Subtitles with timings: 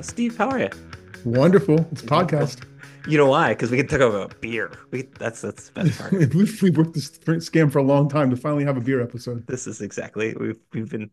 [0.00, 0.70] Uh, Steve, how are you?
[1.26, 1.86] Wonderful.
[1.92, 2.64] It's a podcast.
[3.06, 3.50] You know why?
[3.50, 4.72] Because we can talk about beer.
[4.90, 6.12] We that's that's the best part.
[6.34, 9.46] we've, we've worked this scam for a long time to finally have a beer episode.
[9.46, 11.10] This is exactly we've we've been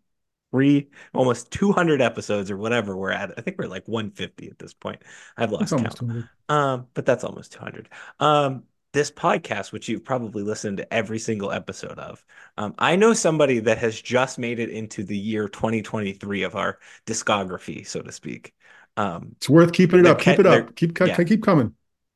[0.52, 3.34] three almost 200 episodes or whatever we're at.
[3.38, 5.02] I think we're like 150 at this point.
[5.36, 6.00] I've lost count.
[6.48, 7.90] Um, but that's almost 200.
[8.22, 8.64] Um,
[8.94, 12.24] this podcast, which you've probably listened to every single episode of,
[12.58, 16.80] um, I know somebody that has just made it into the year 2023 of our
[17.06, 18.54] discography, so to speak.
[18.98, 20.20] Um, it's worth keeping it up.
[20.20, 20.76] Keep it up.
[20.76, 21.24] Keep yeah.
[21.24, 21.74] keep coming.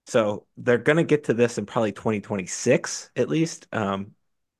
[0.08, 3.67] So they're gonna get to this in probably 2026 at least.
[3.71, 4.12] Um,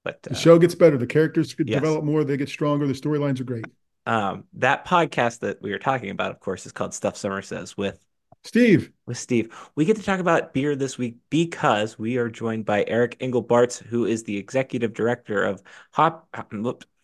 [0.04, 0.98] but the uh, show gets better.
[0.98, 1.80] The characters yes.
[1.80, 2.24] develop more.
[2.24, 2.88] They get stronger.
[2.88, 3.66] The storylines are great.
[4.06, 7.78] Um, that podcast that we were talking about, of course, is called Stuff Somers Says
[7.78, 8.04] with
[8.44, 8.92] Steve.
[9.06, 9.54] With Steve.
[9.76, 13.84] We get to talk about beer this week because we are joined by Eric Engelbarts,
[13.84, 15.62] who is the executive director of
[15.92, 16.28] Hop,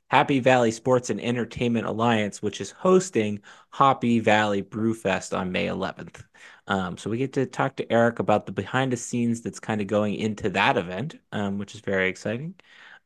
[0.09, 6.23] Happy Valley Sports and Entertainment Alliance, which is hosting Hoppy Valley Brewfest on May 11th.
[6.67, 9.81] Um, so we get to talk to Eric about the behind the scenes that's kind
[9.81, 12.55] of going into that event, um, which is very exciting.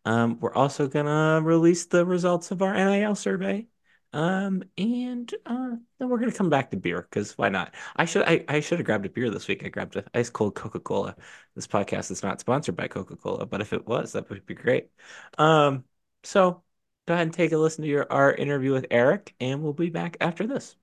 [0.06, 3.68] Um, we're also going to release the results of our NIL survey
[4.14, 7.74] um, and uh, then we're gonna come back to beer because why not?
[7.96, 9.64] I should I, I should have grabbed a beer this week.
[9.66, 11.16] I grabbed an ice cold Coca Cola.
[11.56, 14.54] This podcast is not sponsored by Coca Cola, but if it was, that would be
[14.54, 14.90] great.
[15.38, 15.86] Um,
[16.24, 16.64] so
[17.12, 19.90] go ahead and take a listen to your our interview with Eric, and we'll be
[19.90, 20.78] back after this.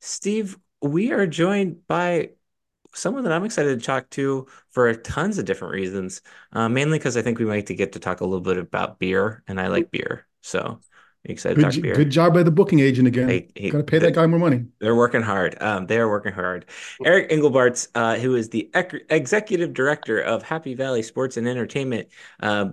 [0.00, 2.30] Steve, we are joined by
[2.94, 6.22] someone that I'm excited to talk to for tons of different reasons.
[6.54, 9.42] Uh, mainly because I think we might get to talk a little bit about beer,
[9.46, 10.26] and I like beer.
[10.40, 10.80] So
[11.24, 11.94] excited good, to talk beer.
[11.94, 13.28] Good job by the booking agent again.
[13.28, 14.64] Hey, hey, Gotta pay that guy more money.
[14.80, 15.60] They're working hard.
[15.60, 16.64] Um, they are working hard.
[17.04, 22.08] Eric Engelbarts, uh, who is the ec- executive director of Happy Valley Sports and Entertainment,
[22.40, 22.70] uh,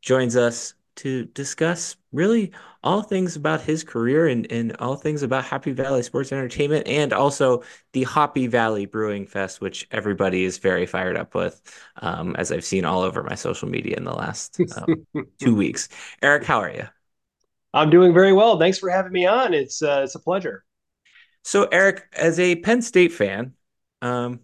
[0.00, 2.50] joins us to discuss really
[2.82, 7.12] all things about his career and, and all things about Happy Valley Sports Entertainment and
[7.12, 7.62] also
[7.92, 11.60] the Hoppy Valley Brewing Fest, which everybody is very fired up with,
[12.02, 15.06] um, as I've seen all over my social media in the last um,
[15.38, 15.88] two weeks.
[16.20, 16.88] Eric, how are you?
[17.72, 18.58] I'm doing very well.
[18.58, 19.54] Thanks for having me on.
[19.54, 20.64] It's uh, it's a pleasure.
[21.44, 23.52] So, Eric, as a Penn State fan,
[24.02, 24.40] um,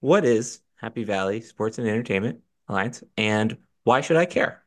[0.00, 4.63] what is Happy Valley Sports and Entertainment Alliance, and why should I care?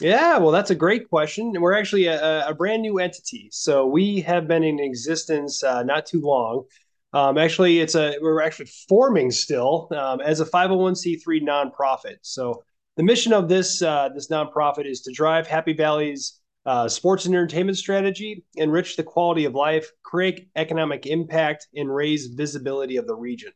[0.00, 1.52] Yeah, well, that's a great question.
[1.54, 5.82] And We're actually a, a brand new entity, so we have been in existence uh,
[5.82, 6.64] not too long.
[7.12, 12.18] Um, actually, it's a we're actually forming still um, as a 501c3 nonprofit.
[12.22, 12.62] So
[12.96, 17.34] the mission of this uh, this nonprofit is to drive Happy Valley's uh, sports and
[17.34, 23.16] entertainment strategy, enrich the quality of life, create economic impact, and raise visibility of the
[23.16, 23.52] region.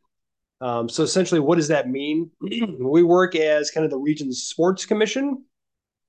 [0.59, 2.31] Um, so essentially, what does that mean?
[2.41, 5.45] we work as kind of the region's sports commission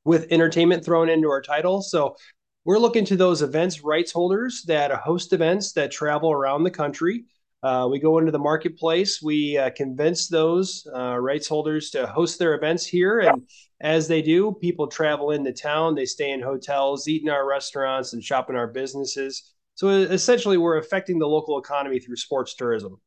[0.05, 1.83] with entertainment thrown into our title.
[1.83, 2.17] So
[2.65, 7.25] we're looking to those events rights holders that host events that travel around the country.
[7.63, 9.23] Uh, we go into the marketplace.
[9.23, 13.49] We uh, convince those uh, rights holders to host their events here, and
[13.81, 18.13] as they do, people travel into town, they stay in hotels, eat in our restaurants,
[18.13, 19.55] and shop in our businesses.
[19.77, 23.01] So essentially, we're affecting the local economy through sports tourism.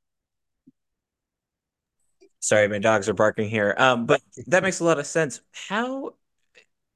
[2.39, 3.75] Sorry, my dogs are barking here.
[3.77, 5.41] Um, but that makes a lot of sense.
[5.51, 6.13] How,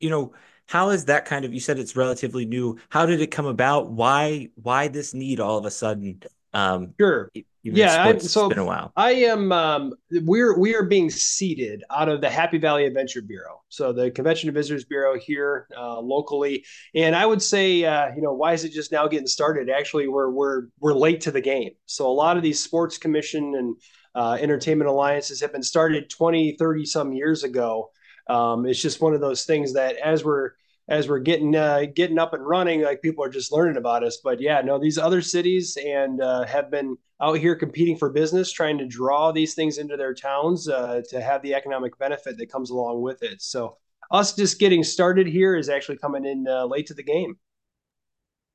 [0.02, 0.34] you know,
[0.68, 1.54] how is that kind of?
[1.54, 2.78] You said it's relatively new.
[2.90, 3.92] How did it come about?
[3.92, 6.22] Why, why this need all of a sudden?
[6.54, 7.32] Um, sure.
[7.64, 8.92] Yeah, I, so it's been a while.
[8.96, 9.52] I am.
[9.52, 14.10] Um, we're we are being seeded out of the Happy Valley Adventure Bureau, so the
[14.10, 16.66] Convention and Visitors Bureau here uh, locally.
[16.96, 19.70] And I would say, uh, you know, why is it just now getting started?
[19.70, 21.72] Actually, we're we're we're late to the game.
[21.86, 23.76] So a lot of these sports commission and
[24.16, 27.92] uh, entertainment alliances have been started 20, 30 some years ago.
[28.30, 30.52] Um, it's just one of those things that as we're
[30.88, 34.18] as we're getting uh, getting up and running, like people are just learning about us.
[34.24, 38.52] But yeah, no, these other cities and uh, have been out here competing for business,
[38.52, 42.52] trying to draw these things into their towns uh, to have the economic benefit that
[42.52, 43.42] comes along with it.
[43.42, 43.78] So
[44.12, 47.38] us just getting started here is actually coming in uh, late to the game.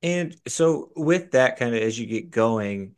[0.03, 2.95] And so with that kind of as you get going,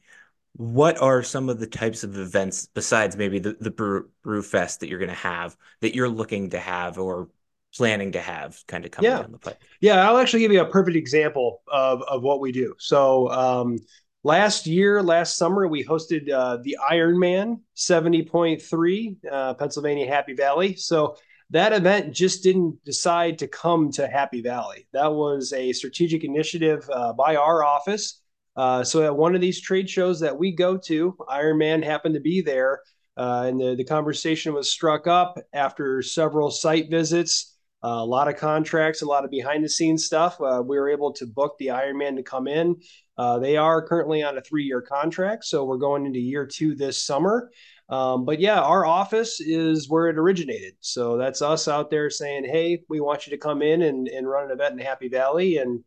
[0.54, 4.80] what are some of the types of events besides maybe the, the brew, brew fest
[4.80, 7.30] that you're going to have that you're looking to have or
[7.76, 9.22] planning to have kind of coming yeah.
[9.22, 9.62] down the pipe?
[9.80, 12.76] Yeah, I'll actually give you a perfect example of, of what we do.
[12.80, 13.78] So um,
[14.24, 20.76] last year, last summer, we hosted uh, the Ironman 70.3 uh, Pennsylvania Happy Valley.
[20.76, 21.16] So
[21.52, 24.88] that event just didn't decide to come to Happy Valley.
[24.94, 28.22] That was a strategic initiative uh, by our office.
[28.56, 32.22] Uh, so at one of these trade shows that we go to, Ironman happened to
[32.22, 32.82] be there.
[33.18, 38.28] Uh, and the, the conversation was struck up after several site visits Uh, a lot
[38.28, 40.36] of contracts, a lot of behind the scenes stuff.
[40.42, 42.76] Uh, we were able to book the Ironman to come in.
[43.18, 46.76] Uh, they are currently on a three year contract, so we're going into year two
[46.76, 47.50] this summer.
[47.88, 50.74] Um, but yeah, our office is where it originated.
[50.82, 54.28] So that's us out there saying, hey, we want you to come in and, and
[54.28, 55.84] run an event in Happy Valley and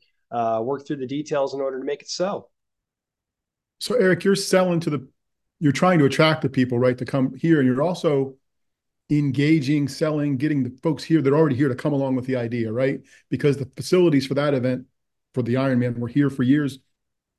[0.64, 2.48] work through the details in order to make it so.
[3.82, 5.08] So, Eric, you're selling to the,
[5.58, 8.36] you're trying to attract the people, right, to come here, and you're also
[9.10, 12.36] engaging, selling, getting the folks here that are already here to come along with the
[12.36, 13.00] idea, right?
[13.28, 14.86] Because the facilities for that event,
[15.34, 16.78] for the Ironman, were here for years.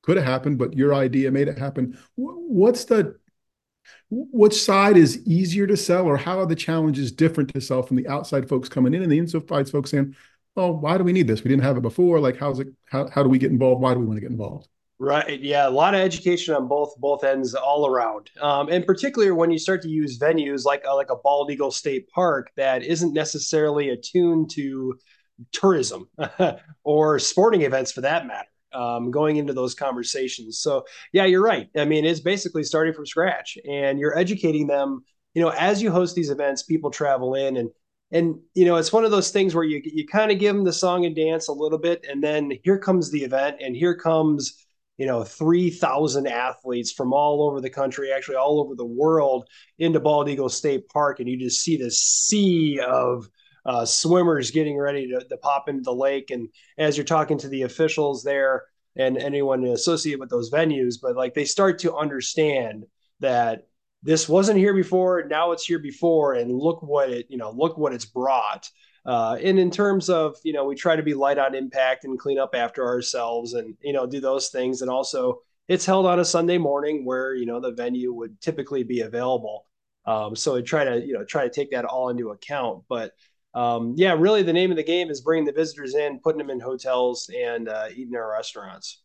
[0.01, 1.97] Could have happened, but your idea made it happen.
[2.15, 3.17] What's the
[4.09, 7.95] which side is easier to sell, or how are the challenges different to sell from
[7.95, 10.13] the outside folks coming in and the inside folks saying,
[10.57, 11.41] "Oh, why do we need this?
[11.41, 12.19] We didn't have it before.
[12.19, 12.67] Like, how's it?
[12.83, 13.81] How how do we get involved?
[13.81, 14.67] Why do we want to get involved?"
[15.03, 15.41] Right.
[15.41, 15.67] Yeah.
[15.67, 18.31] A lot of education on both both ends all around.
[18.39, 21.71] Um, and particularly when you start to use venues like uh, like a Bald Eagle
[21.71, 24.97] State Park that isn't necessarily attuned to
[25.51, 26.07] tourism
[26.85, 28.47] or sporting events for that matter.
[28.71, 30.59] Um, going into those conversations.
[30.59, 31.67] So yeah, you're right.
[31.75, 35.03] I mean, it's basically starting from scratch, and you're educating them.
[35.33, 37.69] You know, as you host these events, people travel in and
[38.11, 40.63] and you know it's one of those things where you you kind of give them
[40.63, 43.95] the song and dance a little bit and then here comes the event and here
[43.95, 44.62] comes
[44.97, 49.47] you know 3000 athletes from all over the country actually all over the world
[49.79, 53.27] into bald eagle state park and you just see this sea of
[53.65, 56.31] uh, swimmers getting ready to, to pop into the lake.
[56.31, 58.63] And as you're talking to the officials there
[58.95, 62.85] and anyone associated with those venues but like they start to understand
[63.19, 63.67] that
[64.03, 67.75] this wasn't here before now it's here before and look what it you know look
[67.77, 68.69] what it's brought
[69.05, 72.17] uh, and in terms of, you know, we try to be light on impact and
[72.17, 74.81] clean up after ourselves and, you know, do those things.
[74.81, 78.83] And also, it's held on a Sunday morning where, you know, the venue would typically
[78.83, 79.65] be available.
[80.05, 82.83] Um, so I try to, you know, try to take that all into account.
[82.89, 83.13] But
[83.53, 86.49] um, yeah, really the name of the game is bringing the visitors in, putting them
[86.49, 89.01] in hotels and uh, eating our restaurants.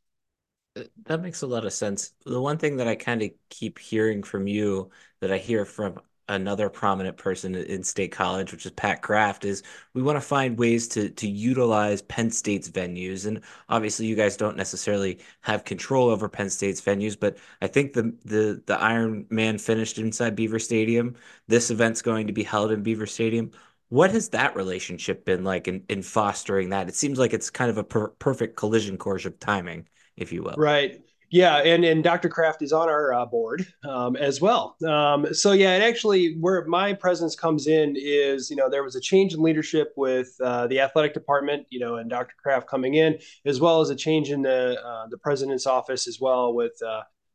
[1.07, 2.13] That makes a lot of sense.
[2.25, 4.91] The one thing that I kind of keep hearing from you
[5.21, 9.63] that I hear from another prominent person in State College, which is Pat Kraft, is
[9.95, 13.27] we want to find ways to to utilize Penn State's venues.
[13.27, 17.93] And obviously, you guys don't necessarily have control over Penn State's venues, but I think
[17.93, 21.17] the the the Ironman finished inside Beaver Stadium.
[21.47, 23.51] This event's going to be held in Beaver Stadium.
[23.89, 26.89] What has that relationship been like in, in fostering that?
[26.89, 30.43] It seems like it's kind of a per perfect collision course of timing, if you
[30.43, 30.57] will.
[30.57, 31.03] Right.
[31.31, 32.29] Yeah, and and Dr.
[32.29, 34.77] Kraft is on our uh, board um, as well.
[34.87, 38.97] Um, so yeah, and actually, where my presence comes in is, you know, there was
[38.97, 42.35] a change in leadership with uh, the athletic department, you know, and Dr.
[42.43, 46.19] Kraft coming in, as well as a change in the uh, the president's office as
[46.21, 46.81] well with.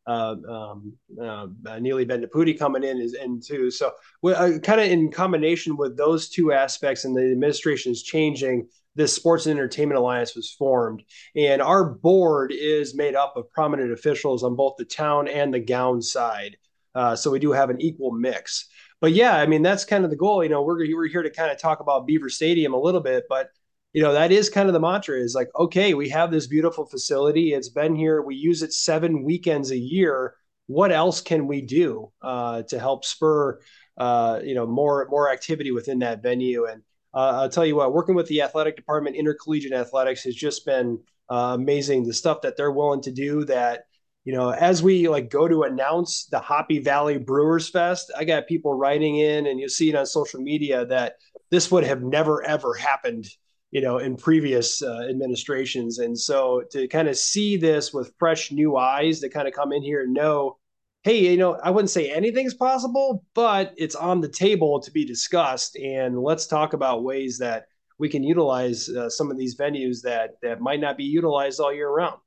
[0.06, 1.48] Uh, uh, um, uh,
[1.80, 3.72] Neeli Bendapudi coming in is in too.
[3.72, 3.92] So,
[4.24, 9.46] kind of in combination with those two aspects, and the administration is changing this Sports
[9.46, 11.04] and Entertainment Alliance was formed.
[11.36, 15.60] And our board is made up of prominent officials on both the town and the
[15.60, 16.58] gown side.
[16.94, 18.68] Uh, so we do have an equal mix.
[19.02, 20.44] But yeah, I mean, that's kind of the goal.
[20.44, 23.26] You know, we're, we're here to kind of talk about Beaver Stadium a little bit,
[23.28, 23.50] but
[23.94, 26.86] you know that is kind of the mantra is like okay we have this beautiful
[26.86, 27.54] facility.
[27.54, 28.22] It's been here.
[28.22, 30.36] We use it seven weekends a year.
[30.68, 33.60] What else can we do uh, to help spur
[33.98, 36.66] uh, you know more more activity within that venue?
[36.66, 36.82] And
[37.14, 41.00] uh, I'll tell you what, working with the athletic department, intercollegiate athletics has just been
[41.30, 42.04] uh, amazing.
[42.04, 43.84] The stuff that they're willing to do that,
[44.26, 48.48] you know, as we like go to announce the Happy Valley Brewers Fest, I got
[48.48, 51.18] people writing in and you see it on social media that
[51.52, 53.28] this would have never, ever happened,
[53.74, 55.98] you know, in previous uh, administrations.
[55.98, 59.74] And so to kind of see this with fresh new eyes that kind of come
[59.74, 60.58] in here and know
[61.04, 65.04] hey, you know, I wouldn't say anything's possible, but it's on the table to be
[65.04, 65.76] discussed.
[65.76, 67.66] And let's talk about ways that
[68.00, 71.74] we can utilize uh, some of these venues that that might not be utilized all
[71.74, 72.20] year round.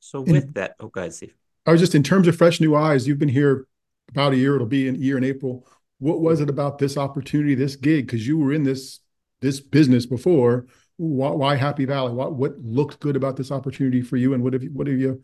[0.00, 1.34] So with and, that, oh, guys, Steve.
[1.66, 3.06] I was just in terms of fresh new eyes.
[3.06, 3.66] You've been here
[4.08, 4.54] about a year.
[4.54, 5.66] It'll be a year in April.
[5.98, 8.06] What was it about this opportunity, this gig?
[8.06, 9.00] Because you were in this
[9.40, 10.66] this business before.
[10.96, 12.12] Why, why Happy Valley?
[12.12, 14.98] What what looked good about this opportunity for you, and what have you what have
[14.98, 15.22] you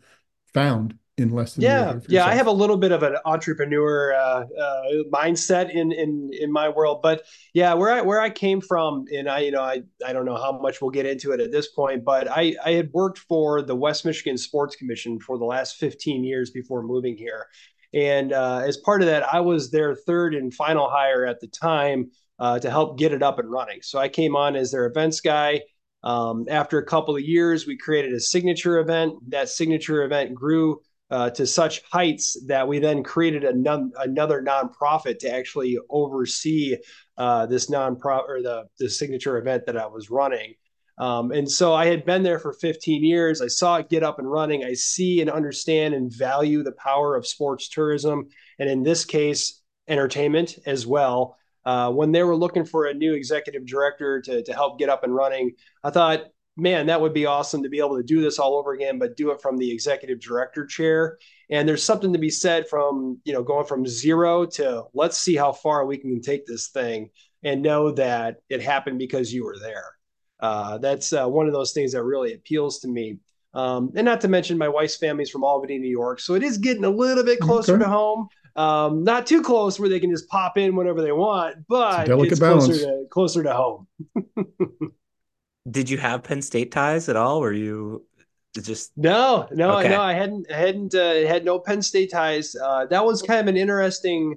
[0.53, 0.97] found?
[1.17, 4.83] in less than yeah yeah i have a little bit of an entrepreneur uh, uh,
[5.13, 9.29] mindset in in in my world but yeah where i where i came from and
[9.29, 11.71] i you know i i don't know how much we'll get into it at this
[11.71, 15.77] point but i i had worked for the west michigan sports commission for the last
[15.77, 17.47] 15 years before moving here
[17.93, 21.47] and uh, as part of that i was their third and final hire at the
[21.47, 24.85] time uh, to help get it up and running so i came on as their
[24.85, 25.61] events guy
[26.03, 30.79] um, after a couple of years we created a signature event that signature event grew
[31.11, 36.75] uh, to such heights that we then created a non, another nonprofit to actually oversee
[37.17, 40.55] uh, this nonprofit or the the signature event that I was running.
[40.97, 43.41] Um, and so I had been there for 15 years.
[43.41, 44.63] I saw it get up and running.
[44.63, 49.61] I see and understand and value the power of sports tourism, and in this case,
[49.87, 51.37] entertainment as well.
[51.65, 55.03] Uh, when they were looking for a new executive director to, to help get up
[55.03, 55.51] and running,
[55.83, 56.25] I thought,
[56.57, 59.17] man, that would be awesome to be able to do this all over again, but
[59.17, 61.17] do it from the executive director chair.
[61.49, 65.35] And there's something to be said from, you know, going from zero to let's see
[65.35, 67.09] how far we can take this thing
[67.43, 69.95] and know that it happened because you were there.
[70.39, 73.17] Uh, that's uh, one of those things that really appeals to me.
[73.53, 76.19] Um, and not to mention my wife's family's from Albany, New York.
[76.19, 77.83] So it is getting a little bit closer okay.
[77.83, 78.27] to home.
[78.55, 82.31] Um, not too close where they can just pop in whenever they want, but it's,
[82.31, 83.87] it's closer to closer to home.
[85.69, 87.41] Did you have Penn State ties at all?
[87.41, 88.05] Were you
[88.61, 89.89] just no, no, okay.
[89.89, 90.01] no?
[90.01, 92.55] I hadn't hadn't uh, had no Penn State ties.
[92.55, 94.35] Uh, that was kind of an interesting.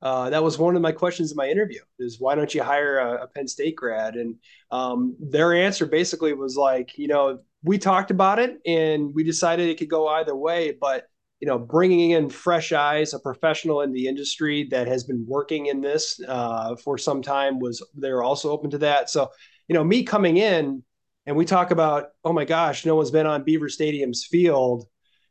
[0.00, 2.98] Uh, that was one of my questions in my interview: is why don't you hire
[2.98, 4.14] a, a Penn State grad?
[4.14, 4.36] And
[4.70, 9.68] um, their answer basically was like, you know, we talked about it and we decided
[9.68, 11.08] it could go either way, but
[11.40, 15.66] you know, bringing in fresh eyes, a professional in the industry that has been working
[15.66, 19.08] in this uh, for some time was they're also open to that.
[19.08, 19.30] So,
[19.68, 20.82] you know, me coming in
[21.26, 24.86] and we talk about, oh my gosh, no one's been on Beaver Stadium's field.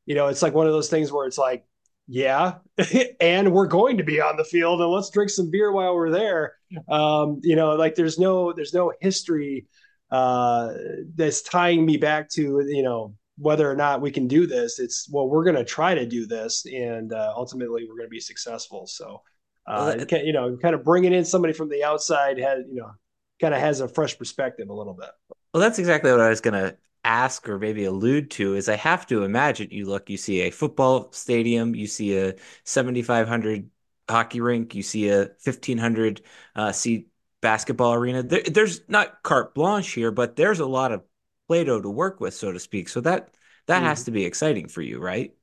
[0.05, 1.65] You know, it's like one of those things where it's like,
[2.07, 2.59] yeah,
[3.19, 6.11] and we're going to be on the field and let's drink some beer while we're
[6.11, 6.53] there.
[6.87, 9.67] Um, you know, like there's no there's no history
[10.09, 10.73] uh,
[11.15, 15.07] that's tying me back to you know whether or not we can do this it's
[15.11, 18.19] well we're going to try to do this and uh, ultimately we're going to be
[18.19, 18.87] successful.
[18.87, 19.21] So
[19.67, 22.91] uh, well, you know kind of bringing in somebody from the outside has you know
[23.39, 25.09] kind of has a fresh perspective a little bit.
[25.53, 28.75] Well that's exactly what i was going to ask or maybe allude to is i
[28.75, 33.69] have to imagine you look you see a football stadium you see a 7500
[34.09, 36.21] hockey rink you see a 1500
[36.55, 37.07] uh, seat
[37.41, 38.23] basketball arena.
[38.23, 41.03] There, there's not carte blanche here but there's a lot of
[41.47, 42.89] Play-Doh to work with, so to speak.
[42.89, 43.29] So that
[43.67, 43.85] that mm.
[43.85, 45.33] has to be exciting for you, right?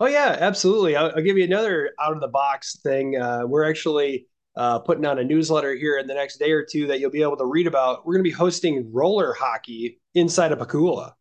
[0.00, 0.96] Oh yeah, absolutely.
[0.96, 3.20] I'll, I'll give you another out of the box thing.
[3.20, 6.86] Uh, we're actually uh, putting out a newsletter here in the next day or two
[6.88, 8.06] that you'll be able to read about.
[8.06, 11.12] We're going to be hosting roller hockey inside of Pegula.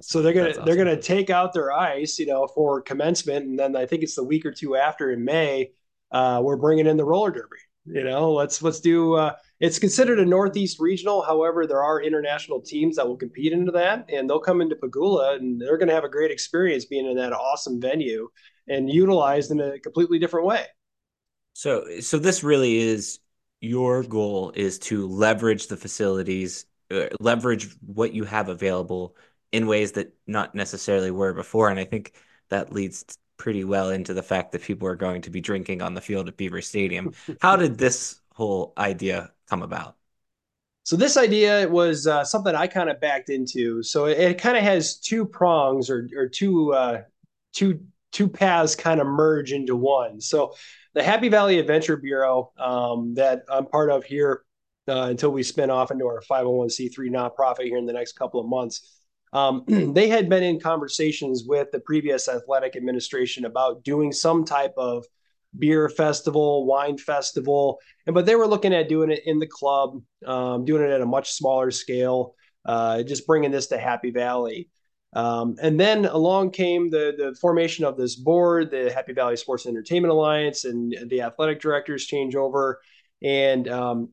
[0.00, 0.64] So they're gonna awesome.
[0.64, 4.14] they're gonna take out their ice, you know, for commencement, and then I think it's
[4.14, 5.72] the week or two after in May.
[6.10, 7.58] Uh, we're bringing in the roller derby.
[7.84, 9.14] You know, let's let's do.
[9.14, 11.22] Uh, it's considered a Northeast regional.
[11.22, 15.36] However, there are international teams that will compete into that, and they'll come into Pegula
[15.36, 18.28] and they're going to have a great experience being in that awesome venue
[18.68, 20.64] and utilized in a completely different way.
[21.52, 23.20] So, so this really is
[23.60, 29.14] your goal is to leverage the facilities, uh, leverage what you have available
[29.52, 32.14] in ways that not necessarily were before, and I think
[32.48, 33.04] that leads
[33.36, 36.26] pretty well into the fact that people are going to be drinking on the field
[36.26, 37.12] at Beaver Stadium.
[37.40, 39.96] How did this whole idea come about?
[40.84, 43.82] So this idea was uh, something I kind of backed into.
[43.82, 47.02] So it, it kind of has two prongs or, or two uh,
[47.52, 50.20] two two paths kind of merge into one.
[50.20, 50.54] So
[50.94, 54.42] the Happy Valley Adventure Bureau um, that I'm part of here
[54.88, 58.46] uh, until we spin off into our 501c3 nonprofit here in the next couple of
[58.46, 64.44] months um, they had been in conversations with the previous athletic administration about doing some
[64.44, 65.04] type of
[65.58, 70.02] beer festival, wine festival, and but they were looking at doing it in the club,
[70.26, 74.68] um, doing it at a much smaller scale, uh, just bringing this to Happy Valley.
[75.14, 79.66] Um, and then along came the the formation of this board, the Happy Valley Sports
[79.66, 82.80] Entertainment Alliance, and the athletic directors change over.
[83.22, 84.08] And um,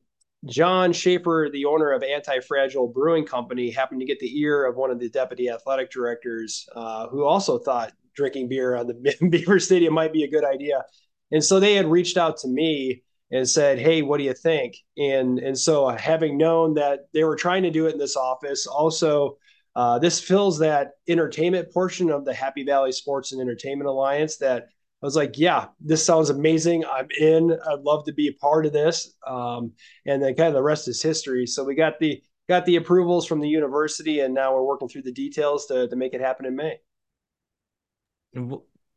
[0.46, 4.76] John Schaefer, the owner of Anti Fragile Brewing Company, happened to get the ear of
[4.76, 9.58] one of the deputy athletic directors, uh, who also thought drinking beer on the Beaver
[9.58, 10.84] Stadium might be a good idea.
[11.32, 14.76] And so they had reached out to me and said, "Hey, what do you think?"
[14.98, 18.66] And and so having known that they were trying to do it in this office,
[18.66, 19.38] also
[19.76, 24.68] uh, this fills that entertainment portion of the Happy Valley Sports and Entertainment Alliance that
[25.02, 26.84] I was like, yeah, this sounds amazing.
[26.84, 27.52] I'm in.
[27.52, 29.14] I'd love to be a part of this.
[29.26, 29.72] Um,
[30.06, 31.46] and then kind of the rest is history.
[31.46, 35.02] So we got the got the approvals from the university, and now we're working through
[35.02, 36.80] the details to to make it happen in May.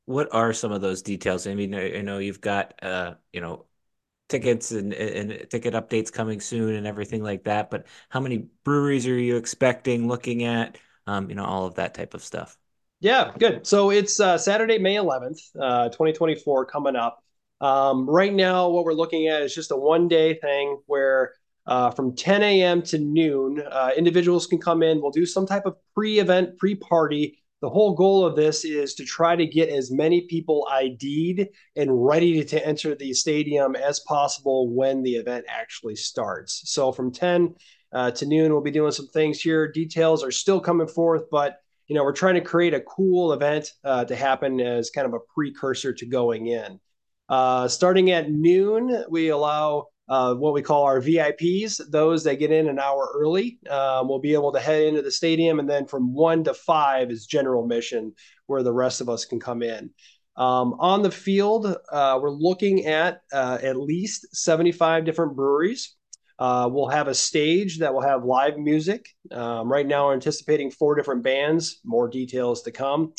[0.05, 1.47] What are some of those details?
[1.47, 3.65] I mean, I know you've got uh, you know
[4.29, 7.69] tickets and, and ticket updates coming soon and everything like that.
[7.71, 10.07] But how many breweries are you expecting?
[10.07, 12.57] Looking at um, you know all of that type of stuff.
[12.99, 13.67] Yeah, good.
[13.67, 17.21] So it's uh, Saturday, May 11th, uh, 2024, coming up.
[17.59, 21.33] Um, right now, what we're looking at is just a one day thing where
[21.65, 22.81] uh, from 10 a.m.
[22.83, 25.01] to noon, uh, individuals can come in.
[25.01, 27.42] We'll do some type of pre event, pre party.
[27.63, 32.05] The whole goal of this is to try to get as many people ID'd and
[32.05, 36.63] ready to enter the stadium as possible when the event actually starts.
[36.65, 37.55] So from 10
[37.93, 39.71] uh, to noon, we'll be doing some things here.
[39.71, 43.71] Details are still coming forth, but you know we're trying to create a cool event
[43.85, 46.81] uh, to happen as kind of a precursor to going in.
[47.29, 52.51] Uh, starting at noon, we allow uh, what we call our VIPs, those that get
[52.51, 55.59] in an hour early, um, will be able to head into the stadium.
[55.59, 58.13] And then from one to five is general mission,
[58.47, 59.91] where the rest of us can come in.
[60.35, 65.95] Um, on the field, uh, we're looking at uh, at least 75 different breweries.
[66.39, 69.07] Uh, we'll have a stage that will have live music.
[69.31, 71.79] Um, right now, we're anticipating four different bands.
[71.85, 73.13] More details to come.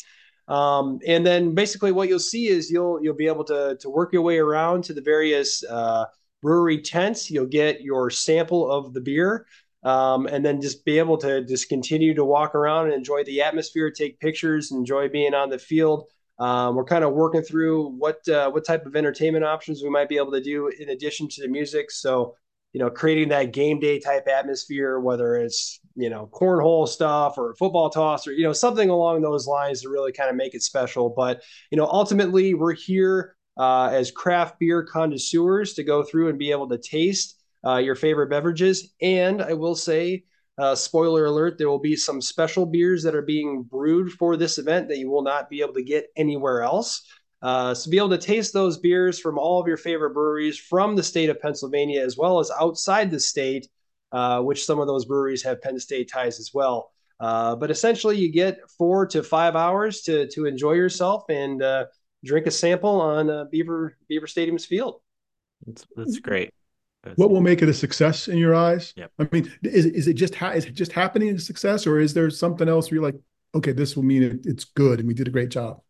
[0.47, 4.13] Um, and then basically, what you'll see is you'll you'll be able to to work
[4.13, 6.05] your way around to the various uh,
[6.41, 7.29] brewery tents.
[7.29, 9.45] You'll get your sample of the beer.
[9.83, 13.43] Um, and then just be able to just continue to walk around and enjoy the
[13.43, 16.09] atmosphere, take pictures, enjoy being on the field.
[16.39, 20.09] Um, we're kind of working through what uh, what type of entertainment options we might
[20.09, 21.91] be able to do in addition to the music.
[21.91, 22.35] So,
[22.73, 27.55] you know, creating that game day type atmosphere, whether it's you know cornhole stuff or
[27.55, 30.63] football toss or you know something along those lines to really kind of make it
[30.63, 31.09] special.
[31.09, 36.39] But you know, ultimately, we're here uh, as craft beer connoisseurs to go through and
[36.39, 38.93] be able to taste uh, your favorite beverages.
[39.01, 40.23] And I will say,
[40.57, 44.57] uh, spoiler alert, there will be some special beers that are being brewed for this
[44.57, 47.03] event that you will not be able to get anywhere else.
[47.41, 50.95] Uh, so be able to taste those beers from all of your favorite breweries from
[50.95, 53.67] the state of Pennsylvania as well as outside the state,
[54.11, 56.91] uh, which some of those breweries have Penn State ties as well.
[57.19, 61.61] Uh, but essentially, you get four to five hours to to enjoy yourself and
[62.25, 65.01] drink a sample on uh, Beaver Beaver Stadium's field.
[65.65, 66.51] That's, that's great.
[67.03, 68.93] That's what will make it a success in your eyes?
[68.95, 69.11] Yep.
[69.19, 72.13] I mean, is, is it just ha- is it just happening a success, or is
[72.13, 73.19] there something else where you're like,
[73.53, 75.81] okay, this will mean it, it's good and we did a great job?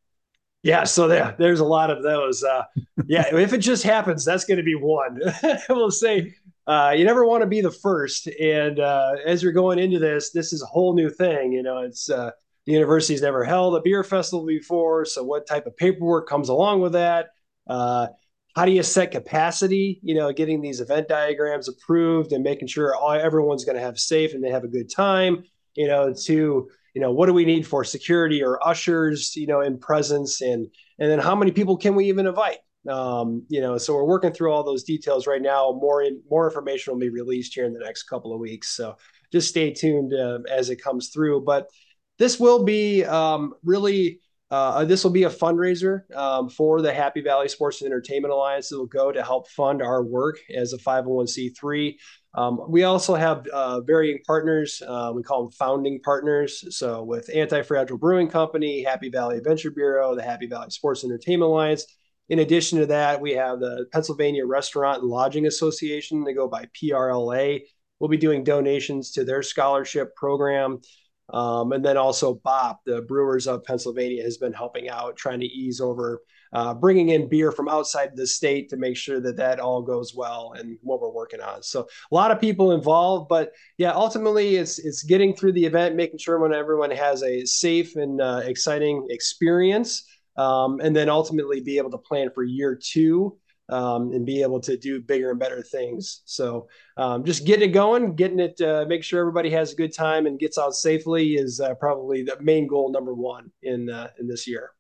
[0.66, 2.44] Yeah, so there, there's a lot of those.
[2.44, 2.64] Uh,
[3.06, 5.20] yeah, if it just happens, that's going to be one.
[5.70, 6.34] we'll say
[6.68, 10.32] uh, you never want to be the first, and uh, as you're going into this,
[10.32, 11.52] this is a whole new thing.
[11.52, 12.32] You know, it's uh,
[12.66, 16.82] the university's never held a beer festival before, so what type of paperwork comes along
[16.82, 17.28] with that?
[17.68, 18.08] Uh,
[18.56, 20.00] how do you set capacity?
[20.02, 24.00] You know, getting these event diagrams approved and making sure all, everyone's going to have
[24.00, 25.44] safe and they have a good time.
[25.76, 29.36] You know, to you know, what do we need for security or ushers?
[29.36, 30.68] You know, in presence and
[31.00, 32.60] and then how many people can we even invite?
[32.90, 35.78] Um, you know, so we're working through all those details right now.
[35.82, 38.70] More in, more information will be released here in the next couple of weeks.
[38.76, 38.96] So
[39.34, 41.44] just stay tuned uh, as it comes through.
[41.44, 41.70] But
[42.18, 44.20] this will be um, really
[44.52, 48.72] uh, this will be a fundraiser um, for the Happy Valley Sports and Entertainment Alliance.
[48.72, 51.96] It will go to help fund our work as a 501c3.
[52.36, 54.82] Um, we also have uh, varying partners.
[54.86, 56.64] Uh, we call them founding partners.
[56.78, 61.12] So, with Anti Fragile Brewing Company, Happy Valley Adventure Bureau, the Happy Valley Sports and
[61.12, 61.86] Entertainment Alliance.
[62.30, 66.24] In addition to that, we have the Pennsylvania Restaurant and Lodging Association.
[66.24, 67.62] They go by PRLA.
[68.00, 70.82] We'll be doing donations to their scholarship program.
[71.30, 75.48] Um, and then also BOP, the Brewers of Pennsylvania, has been helping out, trying to
[75.48, 76.22] ease over
[76.54, 80.16] uh, bringing in beer from outside the state to make sure that that all goes
[80.16, 81.62] well and what we're working on.
[81.62, 85.96] So a lot of people involved, but yeah, ultimately it's it's getting through the event,
[85.96, 90.04] making sure when everyone has a safe and uh, exciting experience,
[90.38, 93.38] um, and then ultimately be able to plan for year two
[93.70, 96.22] um, and be able to do bigger and better things.
[96.26, 99.94] So um, just getting it going, getting it, uh, make sure everybody has a good
[99.94, 104.10] time and gets out safely is uh, probably the main goal number one in uh,
[104.20, 104.72] in this year.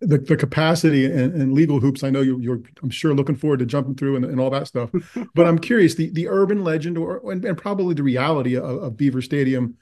[0.00, 2.02] The, the capacity and, and legal hoops.
[2.02, 4.66] I know you, you're, I'm sure looking forward to jumping through and, and all that
[4.66, 4.90] stuff.
[5.34, 8.96] but I'm curious the the urban legend or and, and probably the reality of, of
[8.96, 9.76] Beaver Stadium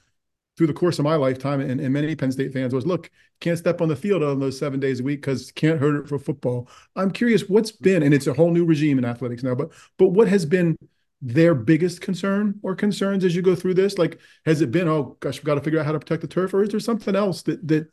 [0.55, 3.57] through the course of my lifetime and, and many Penn State fans was, look, can't
[3.57, 6.19] step on the field on those seven days a week because can't hurt it for
[6.19, 6.69] football.
[6.95, 10.09] I'm curious what's been, and it's a whole new regime in athletics now, but but
[10.09, 10.77] what has been
[11.21, 13.97] their biggest concern or concerns as you go through this?
[13.97, 16.27] Like, has it been, oh gosh, we've got to figure out how to protect the
[16.27, 17.87] turf, or is there something else that that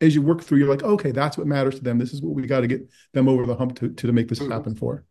[0.00, 1.98] as you work through, you're like, okay, that's what matters to them.
[1.98, 4.38] This is what we got to get them over the hump to, to make this
[4.38, 4.52] mm-hmm.
[4.52, 5.04] happen for.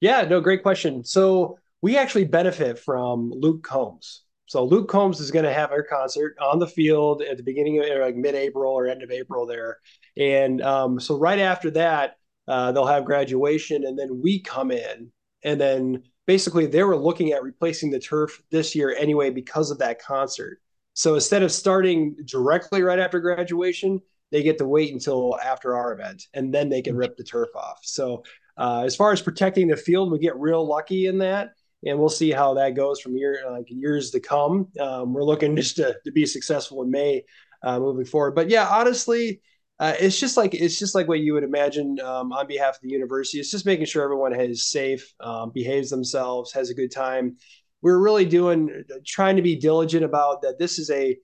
[0.00, 1.04] Yeah, no, great question.
[1.04, 4.22] So we actually benefit from Luke Combs.
[4.46, 7.78] So Luke Combs is going to have our concert on the field at the beginning
[7.78, 9.78] of like mid-April or end of April there,
[10.16, 12.16] and um, so right after that
[12.48, 15.10] uh, they'll have graduation, and then we come in,
[15.42, 19.78] and then basically they were looking at replacing the turf this year anyway because of
[19.78, 20.60] that concert.
[20.94, 25.92] So instead of starting directly right after graduation, they get to wait until after our
[25.92, 27.80] event, and then they can rip the turf off.
[27.82, 28.22] So
[28.56, 31.50] uh, as far as protecting the field, we get real lucky in that
[31.84, 34.68] and we'll see how that goes from year like years to come.
[34.80, 37.24] Um, we're looking just to, to be successful in May
[37.62, 38.34] uh, moving forward.
[38.34, 39.40] But yeah, honestly,
[39.78, 42.80] uh, it's just like it's just like what you would imagine um, on behalf of
[42.82, 43.38] the university.
[43.38, 47.36] It's just making sure everyone is safe, um, behaves themselves, has a good time.
[47.82, 50.58] We're really doing trying to be diligent about that.
[50.58, 51.16] This is a,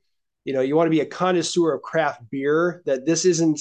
[0.44, 2.82] you know, you want to be a connoisseur of craft beer.
[2.84, 3.58] That this isn't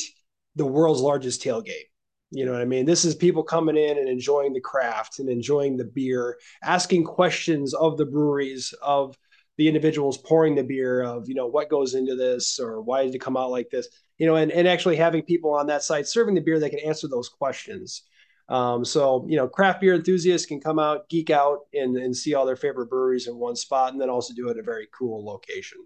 [0.57, 1.90] the world's largest tailgate.
[2.31, 2.85] You know what I mean?
[2.85, 7.73] This is people coming in and enjoying the craft and enjoying the beer, asking questions
[7.73, 9.17] of the breweries, of
[9.57, 13.13] the individuals pouring the beer, of, you know, what goes into this or why did
[13.13, 13.89] it come out like this?
[14.17, 16.79] You know, and, and actually having people on that side serving the beer that can
[16.79, 18.03] answer those questions.
[18.47, 22.33] Um, so, you know, craft beer enthusiasts can come out, geek out, and, and see
[22.33, 24.87] all their favorite breweries in one spot, and then also do it at a very
[24.97, 25.79] cool location.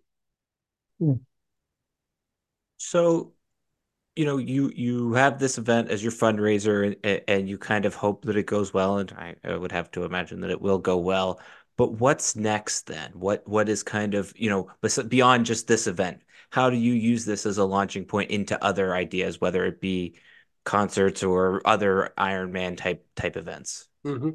[1.00, 1.14] Hmm.
[2.78, 3.35] So,
[4.16, 7.96] you know you you have this event as your fundraiser and, and you kind of
[7.96, 10.78] hope that it goes well and I, I, would have to imagine that it will
[10.78, 11.40] go well.
[11.78, 13.12] But what's next then?
[13.14, 14.72] What what is kind of you know
[15.08, 18.96] beyond just this event how do you use this as a launching point into other
[18.96, 20.16] ideas whether it be
[20.64, 23.88] concerts or other Ironman type type events?
[24.06, 24.32] Mm-hmm.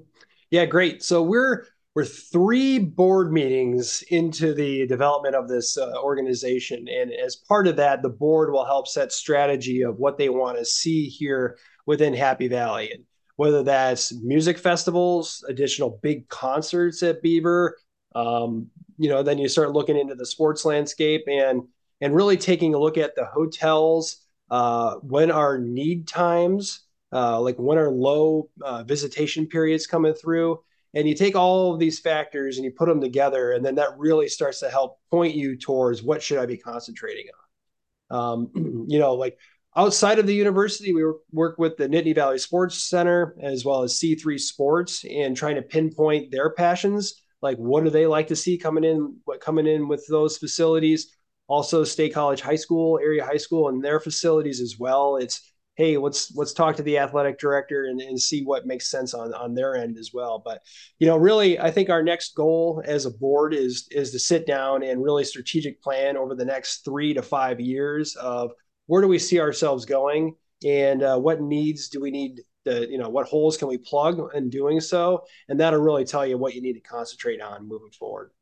[0.51, 1.03] yeah great.
[1.03, 6.87] So we're we're three board meetings into the development of this uh, organization.
[6.88, 10.59] And as part of that, the board will help set strategy of what they want
[10.59, 12.92] to see here within Happy Valley.
[12.92, 13.05] And
[13.37, 17.76] whether that's music festivals, additional big concerts at Beaver,
[18.14, 21.62] um, you know, then you start looking into the sports landscape and
[22.03, 26.81] and really taking a look at the hotels, uh, when are need times,
[27.12, 30.61] uh, like when are low uh, visitation periods coming through,
[30.94, 33.98] and you take all of these factors and you put them together and then that
[33.98, 37.26] really starts to help point you towards what should i be concentrating
[38.11, 38.18] on.
[38.18, 39.38] Um, you know like
[39.76, 43.98] outside of the university we work with the nittany valley sports center as well as
[43.98, 48.59] c3 sports and trying to pinpoint their passions like what do they like to see
[48.59, 51.16] coming in what coming in with those facilities.
[51.46, 55.16] Also state college high school area high school and their facilities as well.
[55.16, 55.50] It's
[55.81, 59.33] hey, let's let's talk to the athletic director and, and see what makes sense on
[59.33, 60.38] on their end as well.
[60.45, 60.61] But
[60.99, 64.47] you know, really, I think our next goal as a board is is to sit
[64.47, 68.51] down and really strategic plan over the next three to five years of
[68.88, 70.35] where do we see ourselves going
[70.66, 74.21] and uh, what needs do we need to, you know, what holes can we plug
[74.35, 77.90] in doing so, and that'll really tell you what you need to concentrate on moving
[77.99, 78.33] forward.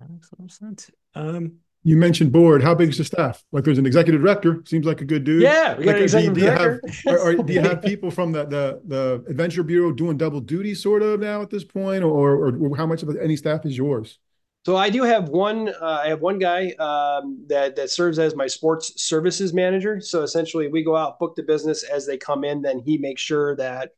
[0.00, 0.90] That makes a lot of sense.
[1.14, 2.62] Um, you mentioned board.
[2.62, 3.42] How big is the staff?
[3.52, 4.62] Like, there's an executive director.
[4.66, 5.42] Seems like a good dude.
[5.42, 6.80] Yeah, we got like, an executive do, do director.
[6.86, 10.16] You have, or, or, do you have people from the, the the adventure bureau doing
[10.16, 13.64] double duty, sort of now at this point, or or, how much of any staff
[13.64, 14.18] is yours?
[14.66, 15.68] So I do have one.
[15.68, 20.00] Uh, I have one guy um, that that serves as my sports services manager.
[20.00, 22.60] So essentially, we go out, book the business as they come in.
[22.60, 23.92] Then he makes sure that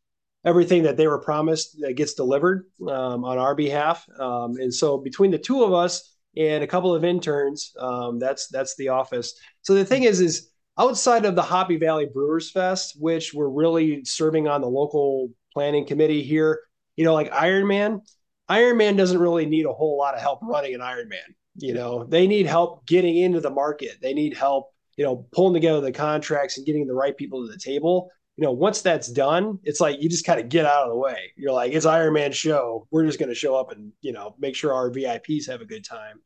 [0.44, 4.06] everything that they were promised that gets delivered um, on our behalf.
[4.18, 7.72] Um, and so between the two of us, and a couple of interns.
[7.78, 9.34] Um, that's that's the office.
[9.62, 14.04] So the thing is, is outside of the Happy Valley Brewers Fest, which we're really
[14.04, 16.60] serving on the local planning committee here,
[16.96, 18.00] you know, like Ironman,
[18.48, 21.34] Ironman doesn't really need a whole lot of help running an Ironman.
[21.56, 23.98] You know, they need help getting into the market.
[24.00, 27.52] They need help, you know, pulling together the contracts and getting the right people to
[27.52, 28.10] the table
[28.40, 30.96] you know, once that's done, it's like you just kind of get out of the
[30.96, 31.30] way.
[31.36, 32.86] You're like, it's Ironman show.
[32.90, 35.66] We're just going to show up and, you know, make sure our VIPs have a
[35.66, 36.22] good time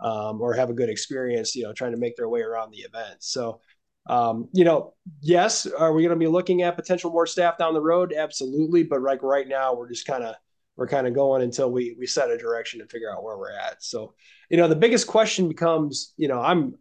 [0.00, 2.78] um, or have a good experience, you know, trying to make their way around the
[2.78, 3.18] event.
[3.20, 3.60] So,
[4.08, 7.74] um, you know, yes, are we going to be looking at potential more staff down
[7.74, 8.12] the road?
[8.12, 8.82] Absolutely.
[8.82, 10.34] But like right now, we're just kind of,
[10.74, 13.52] we're kind of going until we we set a direction and figure out where we're
[13.52, 13.84] at.
[13.84, 14.14] So,
[14.50, 16.74] you know, the biggest question becomes, you know, I'm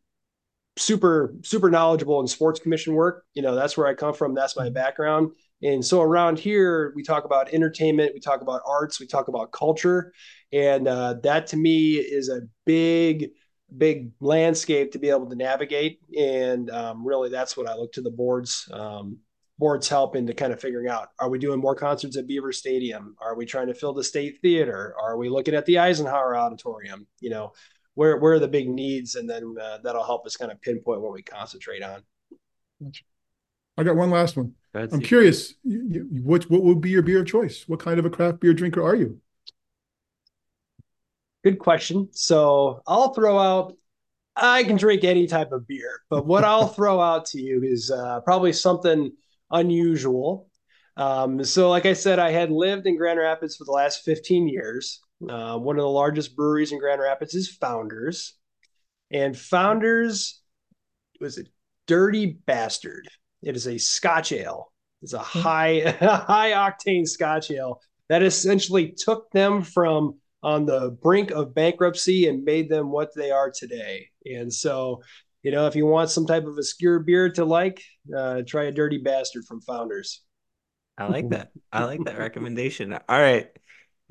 [0.77, 3.25] super super knowledgeable in sports commission work.
[3.33, 4.33] You know, that's where I come from.
[4.33, 5.31] That's my background.
[5.63, 9.51] And so around here, we talk about entertainment, we talk about arts, we talk about
[9.51, 10.11] culture,
[10.51, 13.29] and uh, that to me is a big,
[13.77, 15.99] big landscape to be able to navigate.
[16.17, 18.67] And um, really, that's what I look to the boards.
[18.73, 19.19] Um,
[19.59, 23.15] boards help into kind of figuring out are we doing more concerts at beaver stadium
[23.21, 27.05] are we trying to fill the state theater are we looking at the eisenhower auditorium
[27.19, 27.51] you know
[27.95, 31.01] where where are the big needs, and then uh, that'll help us kind of pinpoint
[31.01, 32.01] what we concentrate on.
[33.77, 34.53] I got one last one.
[34.73, 37.67] I'm curious, you, you, what what would be your beer of choice?
[37.67, 39.19] What kind of a craft beer drinker are you?
[41.43, 42.09] Good question.
[42.11, 43.75] So I'll throw out.
[44.35, 47.91] I can drink any type of beer, but what I'll throw out to you is
[47.91, 49.11] uh, probably something
[49.49, 50.47] unusual.
[50.95, 54.47] Um, so, like I said, I had lived in Grand Rapids for the last 15
[54.47, 55.01] years.
[55.27, 58.33] Uh, one of the largest breweries in Grand Rapids is Founders,
[59.11, 60.41] and Founders
[61.19, 61.43] was a
[61.87, 63.07] dirty bastard.
[63.43, 64.71] It is a Scotch ale.
[65.01, 65.39] It's a hmm.
[65.39, 72.27] high high octane Scotch ale that essentially took them from on the brink of bankruptcy
[72.27, 74.07] and made them what they are today.
[74.25, 75.03] And so,
[75.43, 77.83] you know, if you want some type of obscure beer to like,
[78.15, 80.21] uh, try a Dirty Bastard from Founders.
[80.97, 81.51] I like that.
[81.71, 82.93] I like that recommendation.
[82.93, 83.49] All right.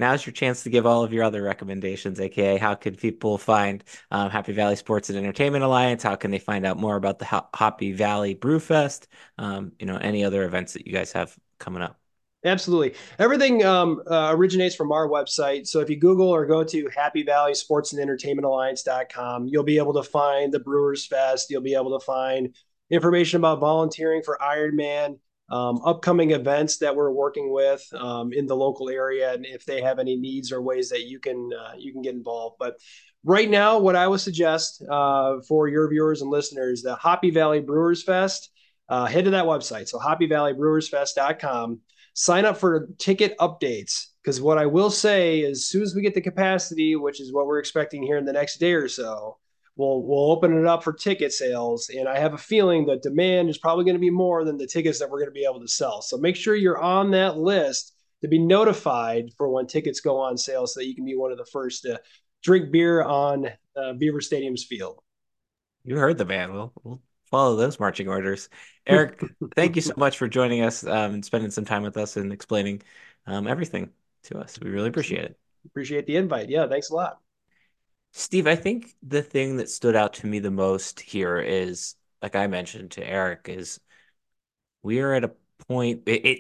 [0.00, 3.84] Now's your chance to give all of your other recommendations, aka how can people find
[4.10, 6.02] um, Happy Valley Sports and Entertainment Alliance?
[6.02, 9.08] How can they find out more about the Happy Valley Brewfest?
[9.36, 12.00] Um, you know, any other events that you guys have coming up?
[12.42, 12.94] Absolutely.
[13.18, 15.66] Everything um, uh, originates from our website.
[15.66, 19.76] So if you Google or go to Happy Valley Sports and Entertainment Alliance.com, you'll be
[19.76, 21.50] able to find the Brewers Fest.
[21.50, 22.54] You'll be able to find
[22.90, 25.18] information about volunteering for Ironman,
[25.50, 29.80] um, upcoming events that we're working with um, in the local area, and if they
[29.82, 32.56] have any needs or ways that you can uh, you can get involved.
[32.58, 32.76] But
[33.24, 37.60] right now, what I would suggest uh, for your viewers and listeners, the Happy Valley
[37.60, 38.50] Brewers Fest,
[38.88, 39.88] uh, head to that website.
[39.88, 41.80] So happyvalleybrewersfest.com
[42.14, 46.02] sign up for ticket updates because what I will say is, as soon as we
[46.02, 49.38] get the capacity, which is what we're expecting here in the next day or so,
[49.76, 51.90] we'll we'll open it up for ticket sales.
[51.90, 54.66] And I have a feeling that demand is probably going to be more than the
[54.66, 56.02] tickets that we're going to be able to sell.
[56.02, 60.36] So make sure you're on that list to be notified for when tickets go on
[60.36, 62.00] sale, so that you can be one of the first to
[62.42, 65.00] drink beer on uh, Beaver Stadium's field.
[65.84, 66.52] You heard the man.
[66.52, 68.48] We'll, we'll follow those marching orders.
[68.86, 69.22] Eric,
[69.56, 72.32] thank you so much for joining us um, and spending some time with us and
[72.32, 72.82] explaining
[73.26, 73.90] um, everything
[74.24, 74.58] to us.
[74.60, 75.38] We really appreciate it.
[75.66, 76.48] Appreciate the invite.
[76.48, 77.20] Yeah, thanks a lot.
[78.12, 82.34] Steve, I think the thing that stood out to me the most here is, like
[82.36, 83.80] I mentioned to Eric, is
[84.82, 85.32] we are at a
[85.68, 86.02] point.
[86.06, 86.38] It, it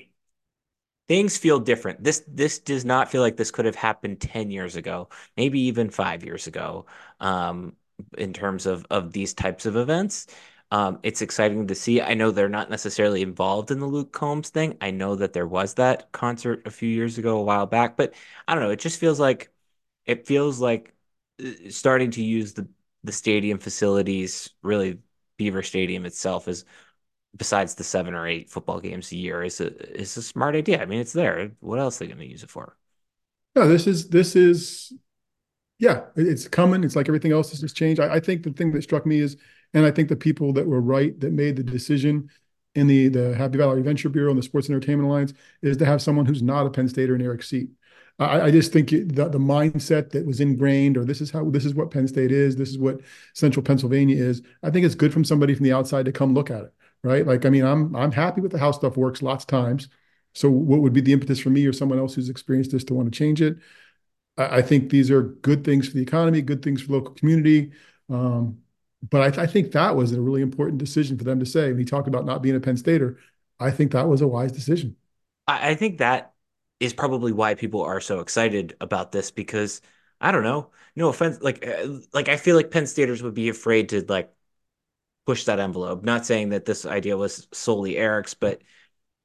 [1.08, 2.02] things feel different.
[2.04, 5.90] This this does not feel like this could have happened ten years ago, maybe even
[5.90, 6.86] five years ago,
[7.20, 7.76] um,
[8.18, 10.26] in terms of of these types of events.
[10.72, 12.00] Um, it's exciting to see.
[12.00, 14.76] I know they're not necessarily involved in the Luke Combs thing.
[14.80, 18.14] I know that there was that concert a few years ago, a while back, but
[18.46, 18.70] I don't know.
[18.70, 19.50] It just feels like
[20.06, 20.94] it feels like
[21.70, 22.68] starting to use the
[23.02, 24.98] the stadium facilities, really
[25.38, 26.64] Beaver Stadium itself, is
[27.36, 30.82] besides the seven or eight football games a year, is a is a smart idea.
[30.82, 31.52] I mean, it's there.
[31.60, 32.76] What else are they going to use it for?
[33.56, 34.92] No, this is this is
[35.78, 36.84] yeah, it's coming.
[36.84, 38.00] It's like everything else has just changed.
[38.00, 39.36] I, I think the thing that struck me is
[39.72, 42.28] and I think the people that were right that made the decision
[42.74, 46.02] in the the Happy Valley Venture Bureau and the Sports Entertainment Alliance is to have
[46.02, 47.70] someone who's not a Penn Stater in Eric's seat.
[48.18, 51.64] I, I just think the, the mindset that was ingrained, or this is how this
[51.64, 53.00] is what Penn State is, this is what
[53.34, 54.42] Central Pennsylvania is.
[54.62, 57.26] I think it's good from somebody from the outside to come look at it, right?
[57.26, 59.88] Like, I mean, I'm I'm happy with the how stuff works lots of times.
[60.34, 62.94] So, what would be the impetus for me or someone else who's experienced this to
[62.94, 63.58] want to change it?
[64.36, 67.72] I, I think these are good things for the economy, good things for local community.
[68.08, 68.58] Um,
[69.08, 71.68] but I, I, think that was a really important decision for them to say.
[71.68, 73.18] When he talked about not being a Penn Stater,
[73.58, 74.96] I think that was a wise decision.
[75.46, 76.34] I think that
[76.80, 79.80] is probably why people are so excited about this because
[80.20, 83.48] I don't know, no offense, like uh, like I feel like Penn Staters would be
[83.48, 84.32] afraid to like
[85.26, 86.02] push that envelope.
[86.04, 88.62] Not saying that this idea was solely Eric's, but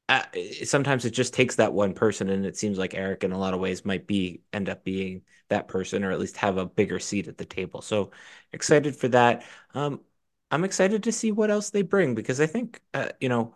[0.09, 0.23] uh,
[0.65, 3.53] sometimes it just takes that one person, and it seems like Eric, in a lot
[3.55, 6.99] of ways, might be end up being that person, or at least have a bigger
[6.99, 7.81] seat at the table.
[7.81, 8.11] So
[8.53, 9.43] excited for that.
[9.73, 10.01] Um,
[10.51, 13.55] I'm excited to see what else they bring because I think uh, you know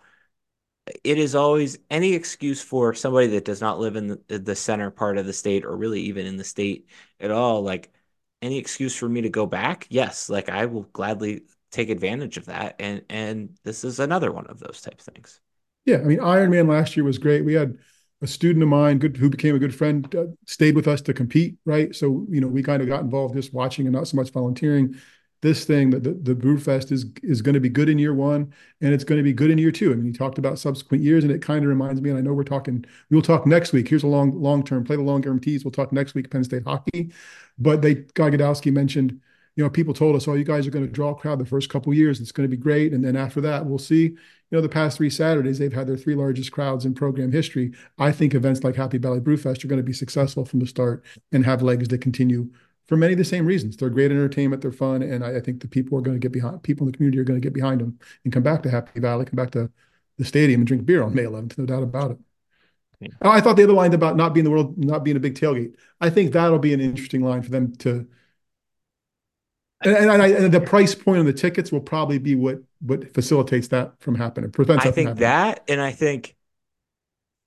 [1.04, 4.92] it is always any excuse for somebody that does not live in the, the center
[4.92, 6.88] part of the state, or really even in the state
[7.20, 7.62] at all.
[7.62, 7.92] Like
[8.42, 12.46] any excuse for me to go back, yes, like I will gladly take advantage of
[12.46, 15.40] that, and and this is another one of those type things.
[15.86, 17.46] Yeah, I mean, Ironman last year was great.
[17.46, 17.78] We had
[18.22, 21.14] a student of mine, good who became a good friend, uh, stayed with us to
[21.14, 21.96] compete, right?
[21.96, 24.96] So you know, we kind of got involved just watching and not so much volunteering.
[25.42, 28.54] This thing, the the, the Brewfest is is going to be good in year one,
[28.82, 29.92] and it's going to be good in year two.
[29.92, 32.10] I mean, you talked about subsequent years, and it kind of reminds me.
[32.10, 32.86] And I know we're talking.
[33.10, 33.88] We'll talk next week.
[33.88, 35.64] Here's a long long term play the long guarantees.
[35.64, 37.14] We'll talk next week Penn State hockey,
[37.58, 39.20] but they Guy Gadowsky mentioned
[39.60, 41.46] you know, people told us, "Oh, you guys are going to draw a crowd the
[41.46, 42.22] first couple years.
[42.22, 44.04] It's going to be great." And then after that, we'll see.
[44.04, 44.18] You
[44.52, 47.74] know, the past three Saturdays, they've had their three largest crowds in program history.
[47.98, 51.04] I think events like Happy Valley Brewfest are going to be successful from the start
[51.34, 52.50] and have legs to continue
[52.90, 53.78] for many of the same reasons.
[53.78, 56.32] They're great entertainment, they're fun, and I, I think the people are going to get
[56.32, 56.64] behind.
[56.64, 59.00] People in the community are going to get behind them and come back to Happy
[59.00, 59.70] Valley, come back to
[60.18, 61.58] the stadium and drink beer on May 11th.
[61.60, 62.18] No doubt about it.
[63.00, 63.08] Yeah.
[63.22, 65.36] Oh, I thought the other line about not being the world, not being a big
[65.36, 65.76] tailgate.
[66.02, 68.08] I think that'll be an interesting line for them to
[69.82, 73.14] and, and, I, and, the price point on the tickets will probably be what what
[73.14, 74.52] facilitates that from happening.
[74.52, 76.36] Prevents I think that, and I think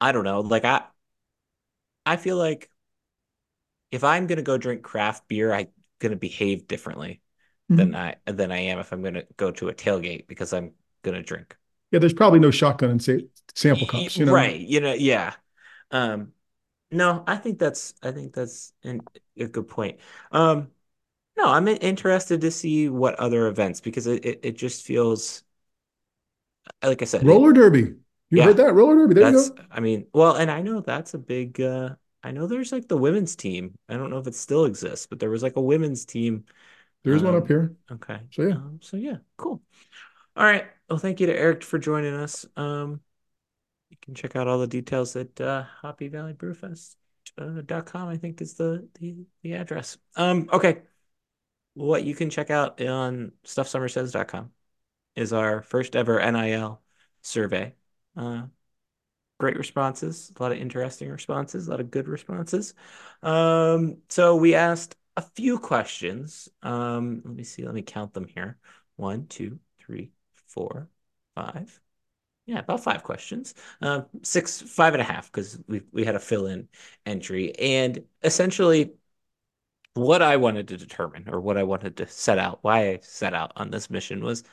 [0.00, 0.40] I don't know.
[0.40, 0.82] Like I,
[2.06, 2.70] I feel like
[3.92, 5.68] if I'm gonna go drink craft beer, I'm
[6.00, 7.20] gonna behave differently
[7.70, 7.76] mm-hmm.
[7.76, 11.22] than I than I am if I'm gonna go to a tailgate because I'm gonna
[11.22, 11.56] drink.
[11.92, 14.32] Yeah, there's probably no shotgun and say, sample cups, you know?
[14.32, 14.58] right?
[14.58, 15.34] You know, yeah.
[15.90, 16.32] Um,
[16.90, 19.00] No, I think that's I think that's an,
[19.38, 20.00] a good point.
[20.30, 20.68] Um,
[21.36, 25.42] no, I'm interested to see what other events because it, it, it just feels
[26.82, 27.94] like I said, it, Roller derby.
[28.30, 28.74] You yeah, heard that?
[28.74, 29.14] Roller derby.
[29.14, 29.62] There you go.
[29.70, 32.96] I mean, well, and I know that's a big uh I know there's like the
[32.96, 33.76] women's team.
[33.88, 36.44] I don't know if it still exists, but there was like a women's team.
[37.04, 37.76] There's one up Um, here.
[37.90, 38.20] okay.
[38.30, 38.54] So yeah.
[38.54, 39.62] Um, so yeah, cool.
[40.36, 40.66] All right.
[40.88, 42.46] Well, thank you to Eric for joining us.
[42.56, 43.00] Um,
[43.90, 46.96] you can check out all the details at uh, Happy Valley Brewfest.
[47.38, 49.96] Uh, dot com, I think is the, the the address.
[50.16, 50.82] Um, okay.
[51.74, 54.52] What you can check out on stuffsomerssays.com
[55.16, 56.82] is our first ever NIL
[57.22, 57.74] survey.
[58.16, 58.44] Uh,
[59.42, 62.74] great responses, a lot of interesting responses, a lot of good responses.
[63.24, 66.48] Um, so we asked a few questions.
[66.62, 68.56] Um, let me see, let me count them here.
[68.94, 70.12] One, two, three,
[70.46, 70.88] four,
[71.34, 71.80] five.
[72.46, 73.54] Yeah, about five questions.
[73.80, 76.68] Um, six, five and a half, because we we had a fill-in
[77.04, 77.52] entry.
[77.58, 78.92] And essentially
[79.94, 83.34] what I wanted to determine or what I wanted to set out, why I set
[83.34, 84.44] out on this mission was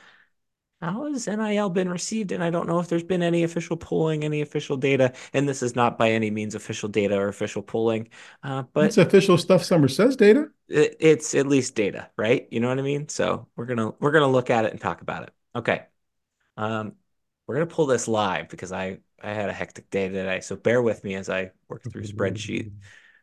[0.80, 2.32] how has NIL been received?
[2.32, 5.12] And I don't know if there's been any official polling, any official data.
[5.34, 8.08] And this is not by any means official data or official polling,
[8.42, 10.50] uh, but It's official Stuff Somers Says data.
[10.68, 12.46] it, it's at least data, right?
[12.50, 13.08] You know what I mean?
[13.08, 15.30] So we're gonna we're gonna look at it and talk about it.
[15.54, 15.84] Okay.
[16.56, 16.94] Um,
[17.46, 20.40] we're gonna pull this live because I I had a hectic day today.
[20.40, 22.70] So bear with me as I work through spreadsheet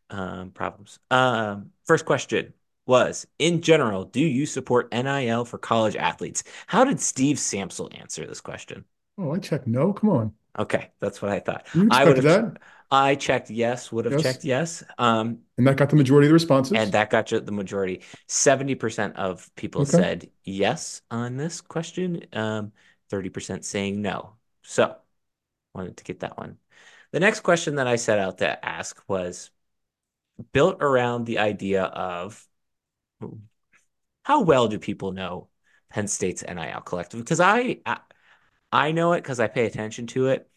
[0.09, 0.99] um, problems.
[1.11, 2.53] Um, first question
[2.87, 6.43] was, in general, do you support NIL for college athletes?
[6.67, 8.85] How did Steve Sampsell answer this question?
[9.17, 9.93] Oh, I checked no.
[9.93, 10.33] Come on.
[10.57, 11.67] Okay, that's what I thought.
[11.89, 12.57] I would have, that.
[12.91, 14.17] I checked yes, would have Yes.
[14.17, 14.83] checked yes.
[14.97, 16.71] Um, And that got the majority of the responses.
[16.73, 18.01] and that got you the majority.
[18.27, 19.85] 70% of people Okay.
[19.85, 22.71] said yes on this question, um,
[23.09, 24.35] 30% saying no.
[24.63, 24.95] So,
[25.75, 26.57] wanted to get that one.
[27.11, 29.51] The next question that I set out to ask was
[30.51, 32.47] built around the idea of
[34.23, 35.49] how well do people know
[35.89, 37.19] Penn State's NIL collective?
[37.19, 37.99] Because I, I
[38.71, 40.49] I know it because I pay attention to it.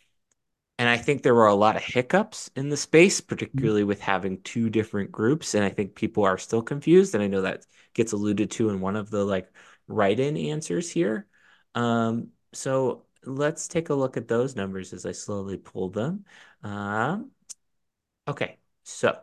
[0.78, 4.42] And I think there were a lot of hiccups in the space, particularly with having
[4.42, 5.54] two different groups.
[5.54, 7.14] And I think people are still confused.
[7.14, 9.50] And I know that gets alluded to in one of the like
[9.88, 11.26] write-in answers here.
[11.74, 16.24] Um, so let's take a look at those numbers as I slowly pull them.
[16.62, 17.30] Um,
[18.28, 19.18] okay, so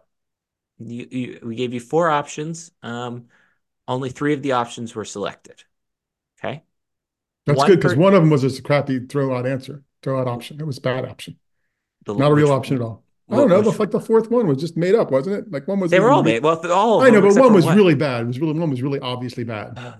[0.80, 2.72] you, you we gave you four options.
[2.84, 3.26] Um,
[3.88, 5.63] only three of the options were selected.
[6.40, 6.63] Okay.
[7.46, 9.84] That's one good because per- one of them was just a crappy throw out answer,
[10.04, 10.60] throw out option.
[10.60, 11.38] It was a bad option,
[12.06, 13.04] The- not a real option at all.
[13.30, 13.62] I wh- don't know.
[13.62, 15.52] The, like the fourth one was just made up, wasn't it?
[15.52, 15.92] Like one was.
[15.92, 16.44] They were all made.
[16.44, 18.22] Well, all I know, but one was really bad.
[18.22, 19.78] It was really one was really obviously bad.
[19.78, 19.96] Uh,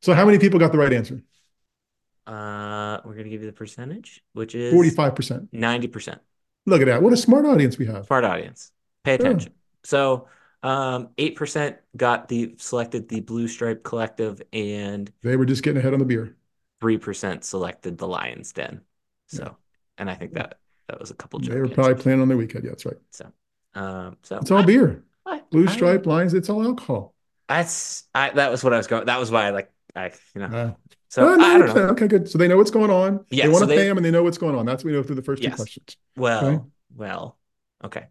[0.00, 1.22] So how many people got the right answer?
[2.26, 5.52] Uh, we're gonna give you the percentage, which is Forty-five percent.
[5.52, 6.18] 90%.
[6.66, 7.02] Look at that.
[7.02, 8.06] What a smart audience we have.
[8.06, 8.72] Smart audience.
[9.02, 9.52] Pay attention.
[9.84, 10.28] So,
[10.62, 15.92] um, 8% got the selected the Blue Stripe Collective and They were just getting ahead
[15.92, 16.36] on the beer.
[16.82, 18.80] 3% selected the Lion's Den.
[19.28, 19.50] So, Yeah.
[19.98, 22.64] and I think that that was a couple They were probably planning on their weekend.
[22.64, 22.96] Yeah, that's right.
[23.10, 23.32] So,
[23.74, 25.02] um, so It's all I- beer.
[25.26, 26.34] I- Blue I- stripe lines.
[26.34, 27.14] It's all alcohol.
[27.48, 29.04] That's I that was what I was going.
[29.06, 30.46] That was why I like I you know.
[30.46, 30.74] Uh,
[31.08, 31.82] So oh, no, I don't know.
[31.90, 32.28] Okay, good.
[32.28, 33.24] So they know what's going on.
[33.30, 34.64] Yeah, they want so to they- pay them and they know what's going on.
[34.66, 35.96] That's what we know through the first two questions.
[36.16, 36.64] Well, Okay.
[36.96, 37.38] well,
[37.84, 38.06] okay.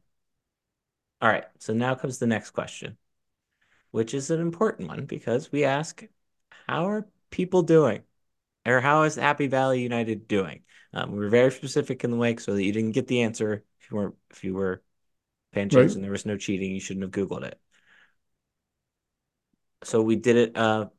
[1.24, 1.46] All right.
[1.60, 2.98] So now comes the next question,
[3.92, 6.04] which is an important one because we ask,
[6.68, 8.04] how are people doing?
[8.66, 10.64] Or how is Happy Valley United doing?
[10.94, 13.64] Um, we were very specific in the wake so that you didn't get the answer
[13.82, 14.84] if you weren't if you were
[15.54, 16.00] paying attention Right.
[16.00, 17.60] and there was no cheating, you shouldn't have Googled it.
[19.84, 20.90] So we did it uh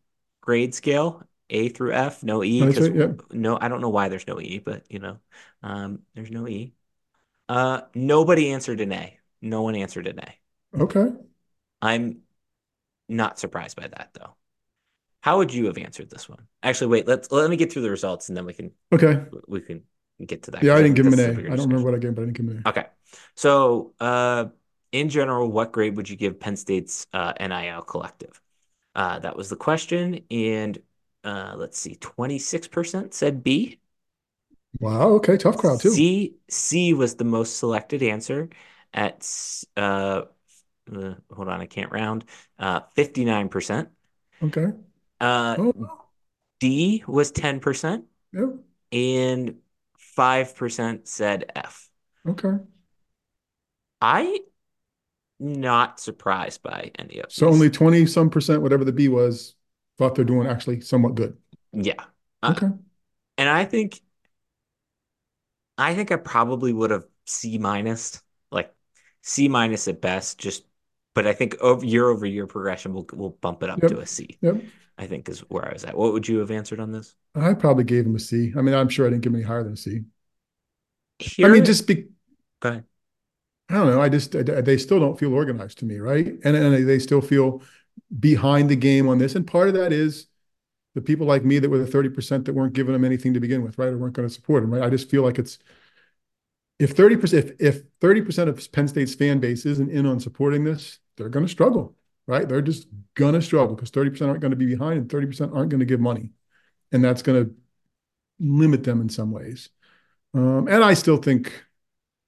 [0.40, 3.12] grade scale, A through F, no E, because right, yeah.
[3.32, 5.18] no, I don't know why there's no E, but you know,
[5.62, 6.74] um, there's no E.
[7.48, 9.18] Uh, nobody answered an A.
[9.44, 10.34] No one answered an A.
[10.74, 11.12] Okay.
[11.82, 12.22] I'm
[13.08, 14.34] not surprised by that though.
[15.22, 16.46] How would you have answered this one?
[16.62, 19.24] Actually, wait, let's let me get through the results and then we can Okay.
[19.48, 19.84] we can
[20.24, 20.64] get to that.
[20.64, 21.52] Yeah, I didn't give him an A.
[21.52, 22.70] I don't remember what I gave, but I didn't give him an A.
[22.70, 22.86] Okay.
[23.36, 24.46] So, uh,
[24.92, 28.40] in general, what grade would you give Penn State's uh, NIL collective?
[28.94, 30.24] Uh, that was the question.
[30.30, 30.78] And
[31.24, 33.80] uh, let's see, 26% said B.
[34.80, 35.10] Wow.
[35.14, 35.36] Okay.
[35.36, 35.94] Tough crowd too.
[35.94, 38.48] C C was the most selected answer
[38.94, 39.28] at
[39.76, 40.22] uh,
[40.94, 42.24] uh hold on, I can't round.
[42.58, 43.90] Uh 59%.
[44.42, 44.72] Okay.
[45.20, 45.72] Uh Oh,
[46.60, 48.64] D was 10% yeah.
[48.92, 49.60] and
[49.98, 51.90] 5% said F.
[52.26, 52.58] Okay.
[54.00, 54.40] I
[55.40, 57.48] not surprised by any of So these.
[57.48, 59.54] only 20 some percent, whatever the B was,
[59.98, 61.36] thought they're doing actually somewhat good.
[61.72, 62.04] Yeah.
[62.42, 62.68] Uh, Okay.
[63.38, 64.00] And I think
[65.78, 68.22] I think I probably would have C minus,
[69.24, 70.38] C minus at best.
[70.38, 70.64] Just,
[71.14, 73.90] but I think over year over year progression will will bump it up Yep.
[73.90, 74.38] to a C.
[74.42, 74.62] Yep.
[74.96, 75.96] I think is where I was at.
[75.96, 77.16] What would you have answered on this?
[77.34, 78.52] I probably gave him a C.
[78.56, 80.02] I mean, I'm sure I didn't give him any higher than a C.
[81.18, 82.06] Here, I mean, just be,
[82.60, 82.84] go ahead.
[83.70, 84.00] I don't know.
[84.00, 86.26] I just they still don't feel organized to me, right?
[86.44, 87.62] And and they still feel
[88.20, 89.34] behind the game on this.
[89.34, 90.26] And part of that is
[90.94, 93.62] the people like me that were the 30% that weren't giving them anything to begin
[93.62, 93.88] with, right?
[93.88, 94.82] Or weren't going to support them, right?
[94.82, 95.58] I just feel like it's
[96.84, 100.98] if 30% if if 30% of Penn State's fan base isn't in on supporting this,
[101.16, 101.94] they're going to struggle,
[102.26, 102.48] right?
[102.48, 105.70] They're just going to struggle because 30% aren't going to be behind and 30% aren't
[105.70, 106.30] going to give money.
[106.92, 107.54] And that's going to
[108.38, 109.70] limit them in some ways.
[110.34, 111.52] Um, and I still think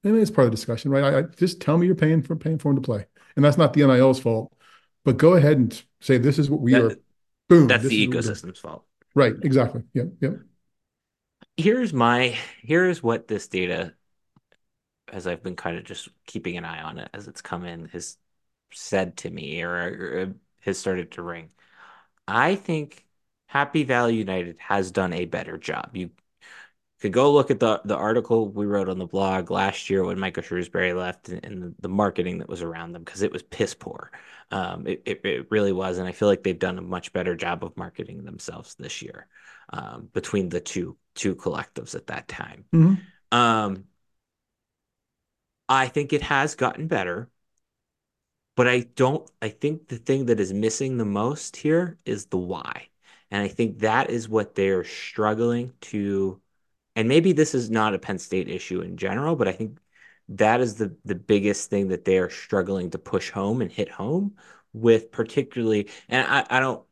[0.04, 1.02] I mean, it's part of the discussion, right?
[1.02, 3.58] I, I just tell me you're paying for paying for them to play, and that's
[3.58, 4.52] not the NIL's fault.
[5.04, 6.96] But go ahead and say this is what we That- are.
[7.48, 7.68] Boom.
[7.68, 8.34] That's the is what we're doing.
[8.34, 8.84] ecosystem's fault.
[9.14, 9.34] Right.
[9.42, 9.82] Exactly.
[9.94, 10.08] Yep.
[10.20, 10.40] Yep.
[11.56, 13.94] Here's my here's what this data,
[15.12, 17.86] as I've been kind of just keeping an eye on it as it's come in,
[17.86, 18.16] has
[18.72, 21.50] said to me or, or has started to ring.
[22.26, 23.06] I think
[23.46, 25.90] Happy Valley United has done a better job.
[25.94, 26.10] You
[27.00, 30.18] could go look at the the article we wrote on the blog last year when
[30.18, 33.74] Micah Shrewsberry left and, and the, marketing that was around them because it was piss
[33.74, 34.10] poor.
[34.50, 37.34] Um, it, it, it really was, and I feel like they've done a much better
[37.34, 39.26] job of marketing themselves this year
[39.70, 42.64] um, between the two two collectives at that time.
[42.72, 43.00] Mhm.
[43.32, 43.84] Um,
[45.68, 47.30] I think it has gotten better,
[48.56, 49.28] but I don't.
[49.42, 52.88] I think the thing that is missing the most here is the why,
[53.30, 56.40] and I think that is what they're struggling to.
[56.96, 59.78] And maybe this is not a Penn State issue in general, but I think
[60.30, 63.90] that is the the biggest thing that they are struggling to push home and hit
[63.90, 64.36] home
[64.74, 65.90] with, particularly.
[66.08, 66.86] And I I don't.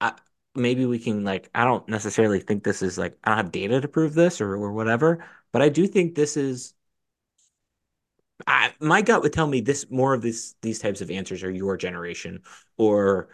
[0.00, 0.14] I,
[0.56, 3.80] maybe we can like I don't necessarily think this is like I don't have data
[3.82, 6.74] to prove this or or whatever, but I do think this is
[8.46, 11.50] I, my gut would tell me this more of this these types of answers are
[11.50, 12.42] your generation
[12.76, 13.28] or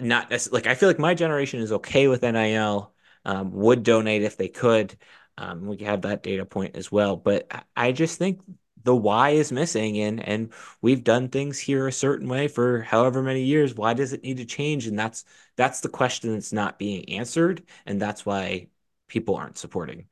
[0.00, 2.94] not like I feel like my generation is okay with NIL,
[3.24, 4.96] um, would donate if they could.
[5.36, 8.40] Um, we have that data point as well, but I- I just think
[8.84, 13.22] the why is missing, and and we've done things here a certain way for however
[13.22, 13.74] many years.
[13.74, 14.86] Why does it need to change?
[14.86, 15.24] And that's
[15.56, 18.68] that's the question that's not being answered, and that's why
[19.08, 20.06] people aren't supporting.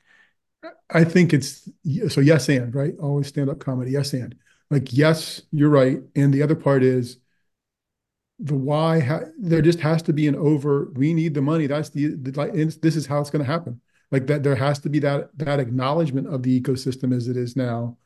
[0.90, 1.68] I think it's
[2.08, 2.94] so yes and right.
[3.00, 3.90] Always stand up comedy.
[3.92, 4.34] Yes and
[4.70, 5.98] like yes, you're right.
[6.14, 7.18] And the other part is
[8.38, 9.00] the why.
[9.00, 10.90] Ha there just has to be an over.
[10.94, 11.66] We need the money.
[11.66, 13.80] That's the, the This is how it's going to happen.
[14.10, 14.42] Like that.
[14.42, 17.96] There has to be that that acknowledgement of the ecosystem as it is now,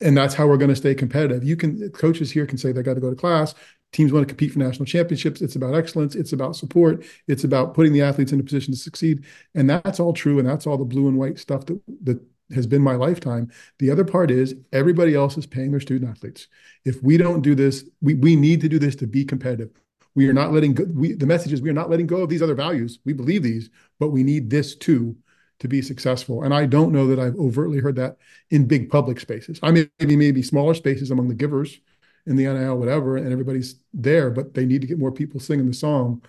[0.00, 1.44] and that's how we're going to stay competitive.
[1.44, 3.54] You can coaches here can say they got to go to class.
[3.92, 5.40] Teams want to compete for national championships.
[5.40, 6.14] It's about excellence.
[6.14, 7.04] It's about support.
[7.26, 9.24] It's about putting the athletes in a position to succeed.
[9.54, 10.38] And that's all true.
[10.38, 12.20] And that's all the blue and white stuff that that
[12.54, 13.50] has been my lifetime.
[13.78, 16.48] The other part is everybody else is paying their student athletes.
[16.84, 19.70] If we don't do this, we we need to do this to be competitive.
[20.14, 20.84] We are not letting go.
[20.84, 22.98] We, the message is we are not letting go of these other values.
[23.04, 25.16] We believe these, but we need this too
[25.60, 26.42] to be successful.
[26.42, 28.16] And I don't know that I've overtly heard that
[28.50, 29.58] in big public spaces.
[29.62, 31.80] I mean, maybe maybe smaller spaces among the givers
[32.28, 35.66] in the NIL, whatever, and everybody's there, but they need to get more people singing
[35.66, 36.22] the song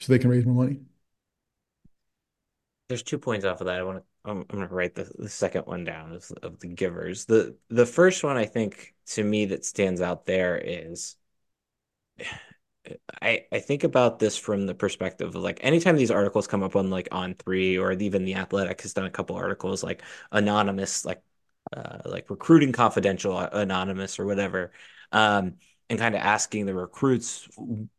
[0.00, 0.80] so they can raise more money.
[2.88, 3.78] There's two points off of that.
[3.78, 4.04] I want to.
[4.24, 7.26] I'm, I'm going to write the, the second one down of, of the givers.
[7.26, 11.16] The the first one I think to me that stands out there is
[13.20, 16.74] I I think about this from the perspective of like anytime these articles come up
[16.76, 20.02] on like On3 or even the Athletic has done a couple articles like
[20.32, 21.22] anonymous like
[21.76, 24.72] uh like recruiting confidential uh, anonymous or whatever
[25.12, 25.54] um
[25.90, 27.48] and kind of asking the recruits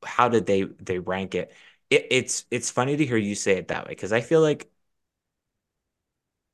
[0.06, 1.54] how did they they rank it.
[1.90, 4.70] It it's it's funny to hear you say it that way because I feel like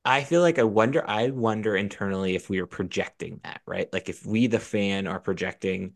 [0.03, 3.91] I feel like I wonder I wonder internally if we are projecting that, right?
[3.91, 5.95] Like if we the fan are projecting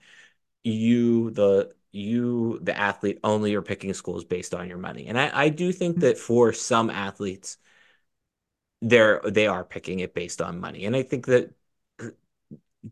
[0.64, 5.07] you the you the athlete only are picking schools based on your money.
[5.07, 7.57] And I, I do think that for some athletes
[8.82, 10.86] they're they are picking it based on money.
[10.86, 11.53] And I think that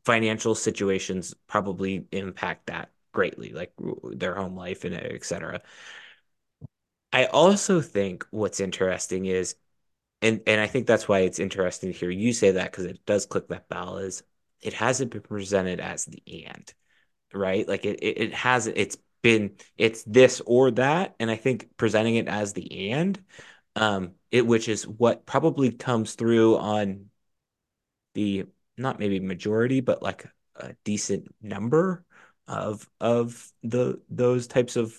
[0.06, 3.74] financial situations probably impact that greatly, like
[4.14, 5.62] their home life and et cetera.
[7.14, 9.56] I also think what's interesting is
[10.22, 13.06] and and I think that's why it's interesting to hear you say that because it
[13.06, 14.24] does click that bell is
[14.62, 16.74] it hasn't been presented as the and
[17.34, 21.78] right like it it, it hasn't it's been it's this or that and I think
[21.78, 23.24] presenting it as the and
[23.76, 27.10] um it which is what probably comes through on
[28.14, 28.46] the
[28.78, 30.26] not maybe majority but like
[30.58, 32.04] a decent number
[32.48, 34.98] of of the those types of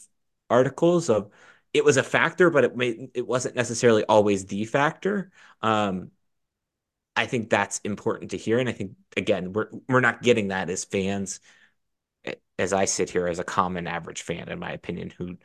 [0.50, 1.30] articles of
[1.74, 5.30] it was a factor but it it wasn't necessarily always the factor
[5.62, 6.10] um
[7.16, 8.58] I think that's important to hear.
[8.58, 11.40] And I think again, we're we're not getting that as fans
[12.58, 15.36] as I sit here as a common average fan, in my opinion, who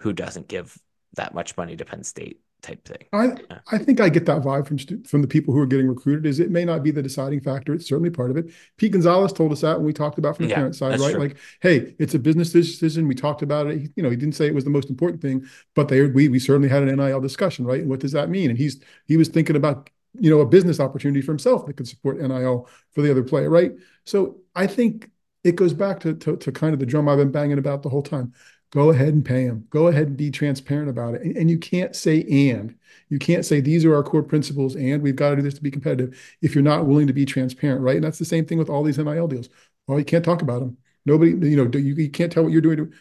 [0.00, 0.76] who doesn't give
[1.14, 3.06] that much money to Penn State type thing.
[3.12, 3.58] I yeah.
[3.70, 6.26] I think I get that vibe from from the people who are getting recruited.
[6.26, 7.74] Is it may not be the deciding factor.
[7.74, 8.52] It's certainly part of it.
[8.76, 11.12] Pete Gonzalez told us that when we talked about from the yeah, parent side, right?
[11.12, 11.20] True.
[11.20, 13.08] Like, hey, it's a business decision.
[13.08, 13.80] We talked about it.
[13.80, 16.28] He, you know, he didn't say it was the most important thing, but they we
[16.28, 17.80] we certainly had an NIL discussion, right?
[17.80, 18.50] And what does that mean?
[18.50, 21.88] And he's he was thinking about you know a business opportunity for himself that could
[21.88, 23.72] support NIL for the other player, right?
[24.04, 25.10] So I think
[25.46, 27.88] it goes back to, to, to kind of the drum I've been banging about the
[27.88, 28.32] whole time.
[28.70, 29.66] Go ahead and pay them.
[29.70, 31.22] Go ahead and be transparent about it.
[31.22, 32.76] And, and you can't say and.
[33.08, 35.62] You can't say these are our core principles and we've got to do this to
[35.62, 37.96] be competitive if you're not willing to be transparent, right?
[37.96, 39.48] And that's the same thing with all these NIL deals.
[39.86, 40.76] Well, you can't talk about them.
[41.04, 42.92] Nobody, you know, you, you can't tell what you're doing.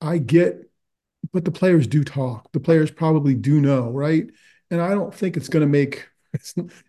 [0.00, 0.70] I get,
[1.32, 2.52] but the players do talk.
[2.52, 4.30] The players probably do know, right?
[4.70, 6.06] And I don't think it's going to make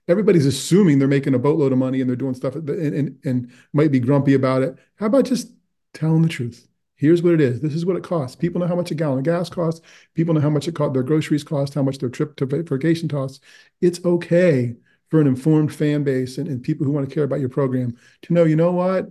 [0.07, 3.51] everybody's assuming they're making a boatload of money and they're doing stuff and, and, and
[3.73, 4.77] might be grumpy about it.
[4.95, 5.51] How about just
[5.93, 6.67] telling the truth?
[7.03, 7.59] Here's what it is.
[7.59, 8.37] This is what it costs.
[8.37, 9.81] People know how much a gallon of gas costs.
[10.13, 13.09] People know how much it cost, their groceries cost, how much their trip to vacation
[13.09, 13.41] costs.
[13.81, 14.77] It's okay
[15.09, 17.97] for an informed fan base and, and people who want to care about your program
[18.21, 19.09] to know, you know what?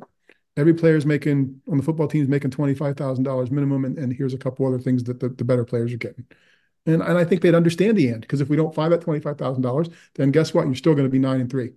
[0.57, 3.85] Every player is making on the football team is making $25,000 minimum.
[3.85, 6.25] And, and here's a couple other things that the, the better players are getting.
[6.87, 9.93] And, and I think they'd understand the end because if we don't find that $25,000,
[10.15, 10.65] then guess what?
[10.65, 11.73] You're still going to be nine and three,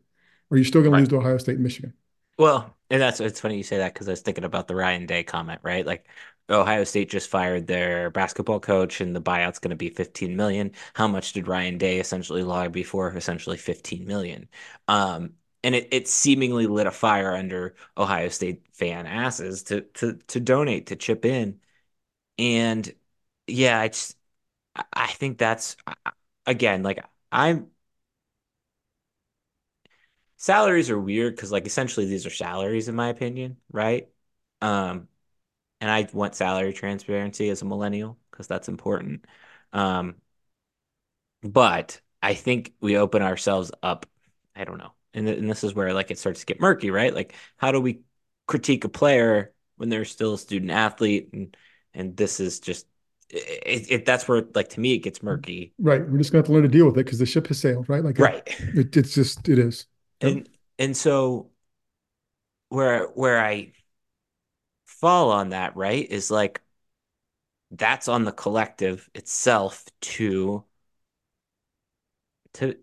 [0.49, 0.99] or you're still going right.
[0.99, 1.93] to lose to Ohio State and Michigan.
[2.37, 5.05] Well, and that's it's funny you say that because I was thinking about the Ryan
[5.05, 5.85] Day comment, right?
[5.85, 6.07] Like
[6.49, 10.71] Ohio State just fired their basketball coach and the buyout's going to be 15 million.
[10.93, 13.15] How much did Ryan Day essentially log before?
[13.15, 14.49] Essentially 15 million.
[14.87, 15.33] Um,
[15.63, 20.39] and it, it seemingly lit a fire under Ohio State fan asses to to to
[20.39, 21.59] donate to chip in.
[22.39, 22.93] And
[23.47, 24.17] yeah, I just
[24.93, 25.77] I think that's
[26.45, 27.71] again like I'm
[30.45, 34.07] salaries are weird because like essentially these are salaries in my opinion, right?
[34.61, 35.07] Um,
[35.81, 39.25] and I want salary transparency as a millennial because that's important.
[39.73, 40.17] Um,
[41.41, 44.05] but I think we open ourselves up.
[44.55, 46.91] I don't know, and, th- and this is where like it starts to get murky,
[46.91, 47.13] right?
[47.13, 48.01] Like how do we
[48.45, 51.57] critique a player when they're still a student athlete and
[51.95, 52.85] and this is just
[53.31, 56.45] it, it, that's where like to me it gets murky right we're just gonna have
[56.45, 58.95] to learn to deal with it because the ship has sailed right like right it,
[58.95, 59.87] it's just it is
[60.27, 60.49] and
[60.79, 61.51] and so
[62.69, 63.71] where where i
[64.85, 66.61] fall on that right is like
[67.71, 70.63] that's on the collective itself to
[72.53, 72.75] to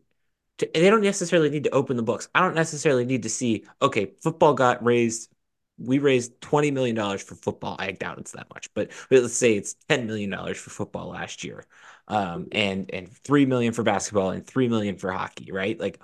[0.58, 2.28] to, they don't necessarily need to open the books.
[2.34, 5.30] I don't necessarily need to see, okay, football got raised
[5.78, 7.76] we raised $20 million for football.
[7.78, 11.64] I doubt it's that much, but, let's say it's $10 million for football last year.
[12.08, 15.78] Um, and, and 3 million for basketball and 3 million for hockey, right?
[15.80, 16.00] Like,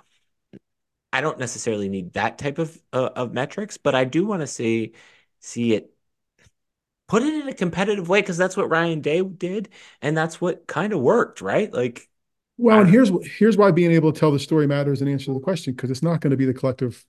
[1.11, 4.47] I don't necessarily need that type of, uh, of metrics, but I do want to
[4.47, 4.93] see,
[5.39, 5.93] see it
[7.07, 8.21] put it in a competitive way.
[8.21, 9.69] Cause that's what Ryan Day did.
[10.01, 11.73] And that's what kind of worked, right?
[11.73, 12.07] Like,
[12.57, 15.39] well, and here's here's why being able to tell the story matters and answer the
[15.39, 17.05] question because it's not going to be the collective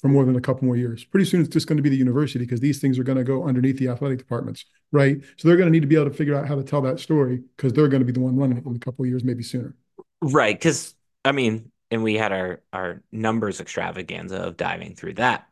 [0.00, 1.04] for more than a couple more years.
[1.04, 3.24] Pretty soon, it's just going to be the university because these things are going to
[3.24, 5.18] go underneath the athletic departments, right?
[5.38, 7.00] So they're going to need to be able to figure out how to tell that
[7.00, 9.24] story because they're going to be the one running it in a couple of years,
[9.24, 9.74] maybe sooner.
[10.20, 10.56] Right.
[10.56, 15.48] Because I mean, and we had our our numbers extravaganza of diving through that.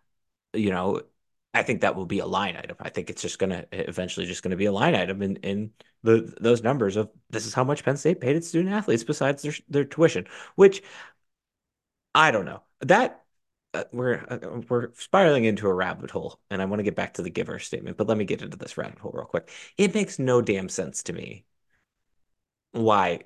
[0.52, 1.02] You know,
[1.52, 2.76] I think that will be a line item.
[2.80, 5.36] I think it's just going to eventually just going to be a line item in
[5.36, 5.72] in
[6.02, 9.42] the those numbers of this is how much Penn State paid its student athletes besides
[9.42, 10.26] their their tuition,
[10.56, 10.82] which
[12.14, 13.24] I don't know that
[13.74, 17.14] uh, we're uh, we're spiraling into a rabbit hole, and I want to get back
[17.14, 19.50] to the giver statement, but let me get into this rabbit hole real quick.
[19.78, 21.44] It makes no damn sense to me
[22.72, 23.20] why,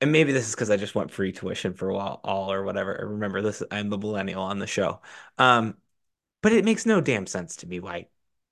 [0.00, 3.06] and maybe this is because I just went free tuition for all, all or whatever.
[3.10, 5.00] Remember, this I'm the millennial on the show,
[5.38, 5.76] um,
[6.42, 8.06] but it makes no damn sense to me why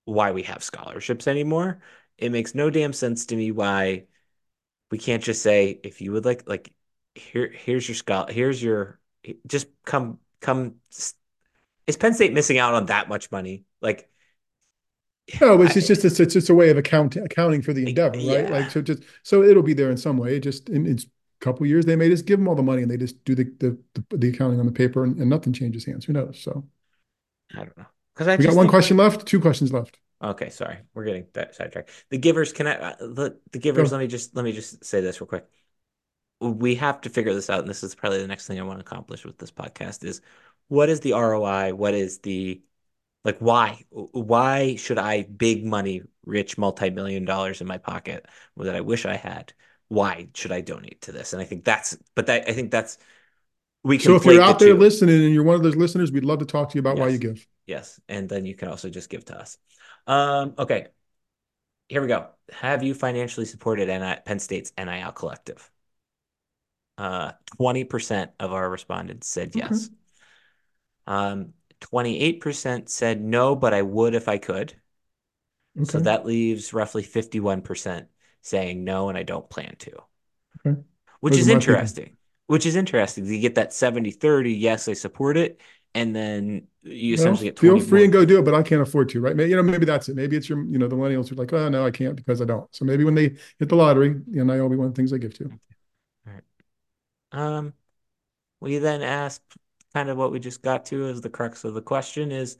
[0.05, 1.81] why we have scholarships anymore.
[2.17, 4.05] It makes no damn sense to me why
[4.91, 6.73] we can't just say if you would like like
[7.15, 8.99] here here's your scholar here's your
[9.47, 10.75] just come come
[11.87, 13.65] is Penn State missing out on that much money?
[13.81, 14.09] Like
[15.41, 18.17] no, it's, it's just it's, it's just a way of account accounting for the endeavor,
[18.17, 18.41] yeah.
[18.41, 18.51] right?
[18.51, 20.37] Like so just so it'll be there in some way.
[20.37, 21.05] It just a
[21.45, 23.45] couple years they may just give them all the money and they just do the
[23.59, 26.05] the, the, the accounting on the paper and, and, nothing changes hands.
[26.05, 26.39] Who knows?
[26.39, 26.65] So
[27.53, 27.85] I don't know.
[28.13, 29.99] Because I we got one question left, two questions left.
[30.23, 31.91] Okay, sorry, we're getting that sidetracked.
[32.09, 33.89] The givers, can I uh, the, the givers?
[33.89, 33.97] Go.
[33.97, 35.45] Let me just let me just say this real quick
[36.39, 38.79] we have to figure this out, and this is probably the next thing I want
[38.79, 40.21] to accomplish with this podcast is
[40.67, 41.73] what is the ROI?
[41.73, 42.61] What is the
[43.23, 43.83] like why?
[43.89, 48.25] Why should I big money, rich multi-million dollars in my pocket
[48.57, 49.53] that I wish I had?
[49.87, 51.33] Why should I donate to this?
[51.33, 52.97] And I think that's but that I think that's
[53.83, 54.75] we can So if you're the out there two.
[54.75, 57.09] listening and you're one of those listeners, we'd love to talk to you about why
[57.09, 57.45] you give.
[57.65, 59.57] Yes, and then you can also just give to us.
[60.07, 60.87] Um, okay,
[61.89, 62.29] here we go.
[62.51, 65.71] Have you financially supported NI Penn State's NIL collective?
[66.97, 69.75] Uh, 20% of our respondents said Okay.
[69.75, 69.89] yes.
[71.07, 74.79] Um, 28% said no, but I would if I could.
[75.83, 78.09] So that leaves roughly 51%
[78.45, 79.91] saying no, and I don't plan to.
[80.65, 80.79] Okay.
[81.19, 82.17] Which Those is interesting.
[82.47, 83.25] Which is interesting.
[83.25, 85.59] You get that 70 30, yes, I support it.
[85.95, 88.03] And then you get feel free more.
[88.03, 89.35] and go do it, but I can't afford to, right?
[89.35, 90.15] Maybe, you know, maybe that's it.
[90.15, 92.45] Maybe it's your, you know, the millennials are like, oh no, I can't because I
[92.45, 92.73] don't.
[92.75, 95.13] So maybe when they hit the lottery, you know, will be one of the things
[95.13, 95.45] I give to.
[95.45, 96.43] All right.
[97.31, 97.73] Um,
[98.59, 99.41] we then asked
[99.93, 102.57] kind of what we just got to as the crux of the question is,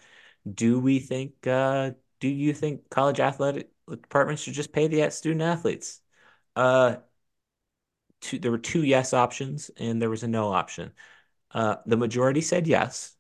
[0.52, 5.42] do we think, uh, do you think college athletic departments should just pay the student
[5.42, 6.02] athletes?
[6.56, 6.98] Uh,
[8.22, 10.92] two, there were two yes options and there was a no option.
[11.52, 13.16] Uh, the majority said yes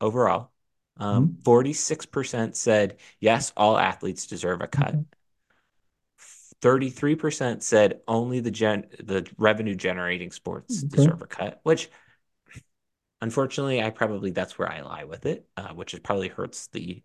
[0.00, 0.52] overall.
[0.98, 5.00] Um, 46% said yes, all athletes deserve a cut.
[5.00, 5.04] Okay.
[6.60, 10.88] 33% said only the gen the revenue generating sports Okay.
[10.90, 11.90] deserve a cut, which
[13.20, 17.02] unfortunately I probably that's where I lie with it, uh, which it probably hurts the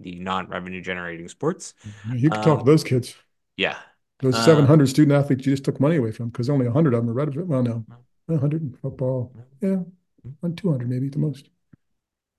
[0.00, 1.74] the non-revenue generating sports.
[2.04, 3.14] You can talk to Um, those kids.
[3.56, 3.78] Yeah.
[4.20, 7.02] Those uh, 700 student athletes you just took money away from because only 100 of
[7.02, 7.46] them are relevant.
[7.48, 7.84] Well, no,
[8.26, 9.32] 100 in football.
[9.60, 9.82] Yeah,
[10.42, 11.50] on 200 maybe at the most.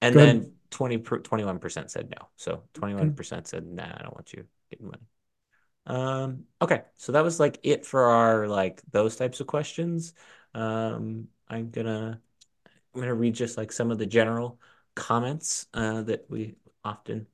[0.01, 0.41] And Go ahead.
[0.41, 2.29] then 20 per, 21% said no.
[2.35, 5.03] So 21% said, nah, I don't want you getting money.
[5.87, 10.13] Um, okay, so that was like it for our like those types of questions.
[10.53, 12.21] Um, I'm gonna
[12.95, 14.59] I'm gonna read just like some of the general
[14.95, 17.27] comments uh that we often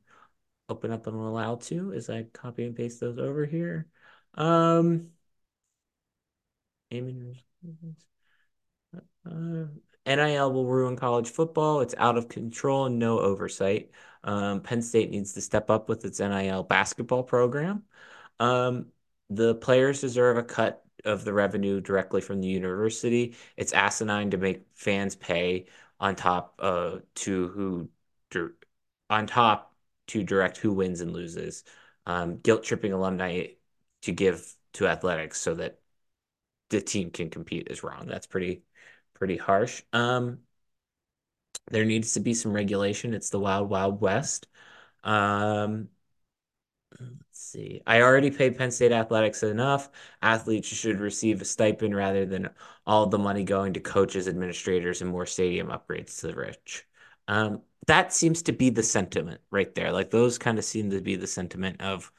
[0.74, 3.88] open up and allow to as I copy and paste those over here.
[4.34, 5.12] Um,
[9.26, 9.66] uh,
[10.06, 11.82] NIL will ruin college football.
[11.82, 13.92] It's out of control and no oversight.
[14.24, 17.84] Um, Penn State needs to step up with its NIL basketball program.
[18.40, 18.88] Um,
[19.30, 23.36] the players deserve a cut of the revenue directly from the university.
[23.58, 25.68] It's asinine to make fans pay
[26.00, 27.90] on top uh, to who
[29.10, 29.73] on top
[30.08, 31.64] to direct who wins and loses.
[32.06, 33.48] Um, guilt tripping alumni
[34.04, 35.80] to give to athletics so that
[36.70, 38.08] the team can compete is wrong.
[38.08, 38.64] That's pretty
[39.16, 39.84] pretty harsh.
[39.94, 40.40] Um,
[41.72, 43.14] there needs to be some regulation.
[43.14, 44.48] It's the wild, wild west.
[45.04, 45.90] Um,
[47.00, 47.82] let's see.
[47.86, 49.90] I already paid Penn State athletics enough.
[50.22, 52.50] Athletes should receive a stipend rather than
[52.86, 56.86] all the money going to coaches, administrators, and more stadium upgrades to the rich.
[57.28, 59.92] Um, that seems to be the sentiment right there.
[59.92, 62.12] Like those kind of seem to be the sentiment of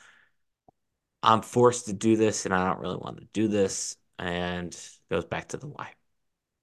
[1.22, 3.96] I'm forced to do this and I don't really want to do this.
[4.18, 4.76] And
[5.10, 5.90] goes back to the why.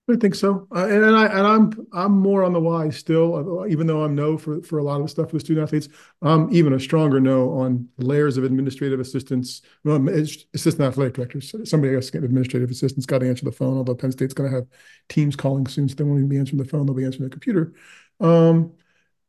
[0.09, 3.65] I think so, uh, and, and I and I'm I'm more on the why still,
[3.69, 5.87] even though I'm no for for a lot of the stuff with student athletes.
[6.21, 11.53] I'm even a stronger no on layers of administrative assistants, well, assistant athletic directors.
[11.63, 13.77] Somebody else get administrative assistants got to answer the phone.
[13.77, 14.67] Although Penn State's going to have
[15.07, 17.29] teams calling soon, so they won't even be answering the phone; they'll be answering the
[17.29, 17.73] computer.
[18.19, 18.73] Um,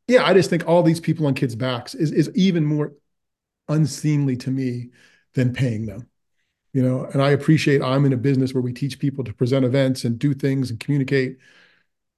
[0.09, 2.93] yeah, I just think all these people on kids' backs is is even more
[3.69, 4.91] unseemly to me
[5.35, 6.09] than paying them
[6.73, 7.05] you know?
[7.05, 10.19] And i appreciate i'm in a business where we teach people to present events and
[10.19, 11.39] do things and communicate.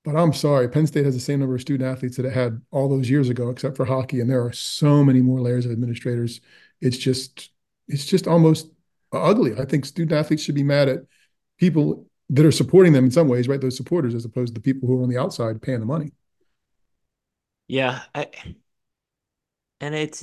[0.05, 2.61] But i'm sorry penn state has the same number of student athletes that it had
[2.71, 5.73] all those years ago except for hockey and there are so many more layers of
[5.73, 6.41] administrators.
[6.81, 7.51] It's just
[7.89, 8.71] it's just almost
[9.13, 9.55] ugly.
[9.59, 11.01] I think student athletes should be mad at
[11.59, 13.61] people that are supporting them in some ways right?
[13.61, 16.13] Those supporters as opposed to the people who are on the outside paying the money
[17.67, 18.29] Yeah, I,
[19.81, 20.23] and it's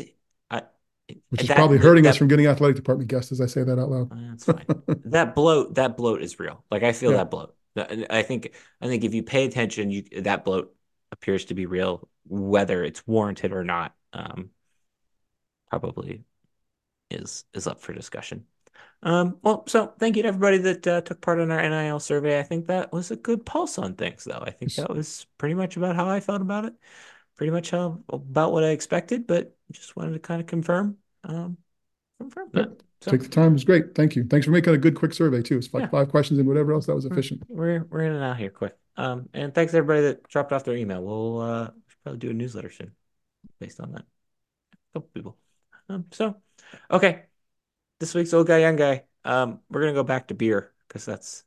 [0.49, 0.63] I,
[1.29, 3.79] which is that- probably hurting us from getting athletic department guests as i say that
[3.79, 4.65] out loud That's fine.
[5.05, 6.63] that bloat, that bloat is real.
[6.71, 7.17] Like I feel Yeah.
[7.17, 7.55] that bloat.
[7.77, 10.75] I think I think if you pay attention, you that bloat
[11.13, 13.95] appears to be real, whether it's warranted or not.
[14.13, 14.49] Um,
[15.69, 16.23] probably
[17.09, 18.45] is is up for discussion.
[19.03, 22.39] Um, well, so thank you to everybody that uh, took part in our NIL survey.
[22.39, 24.43] I think that was a good pulse on things, though.
[24.45, 26.73] I think that was pretty much about how I felt about it,
[27.41, 31.57] pretty much how about what I expected, but just wanted to kind of confirm, um,
[32.19, 32.59] confirm that.
[32.59, 32.81] Yep.
[33.01, 35.11] So take the time it was great thank you thanks for making a good quick
[35.11, 35.89] survey too it's like Yeah.
[35.89, 38.77] five questions and whatever else that was efficient we're we're in and out here quick.
[38.95, 41.01] Um, and thanks everybody that dropped off their email.
[41.01, 41.71] We'll uh
[42.03, 42.91] probably do a newsletter soon
[43.59, 44.01] based on that.
[44.03, 45.37] A couple people.
[45.89, 46.35] Um, so
[46.91, 47.23] okay,
[47.99, 49.05] this week's old guy, young guy.
[49.25, 51.43] Um, we're gonna go back to beer because that's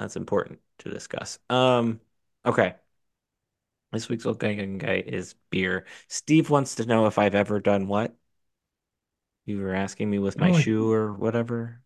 [0.00, 1.38] that's important to discuss.
[1.48, 2.00] Um,
[2.44, 2.74] okay.
[3.92, 5.86] This week's old young guy is beer.
[6.08, 8.14] Steve wants to know if I've ever done what?
[9.46, 11.80] You were asking me with my Oh, shoe or whatever.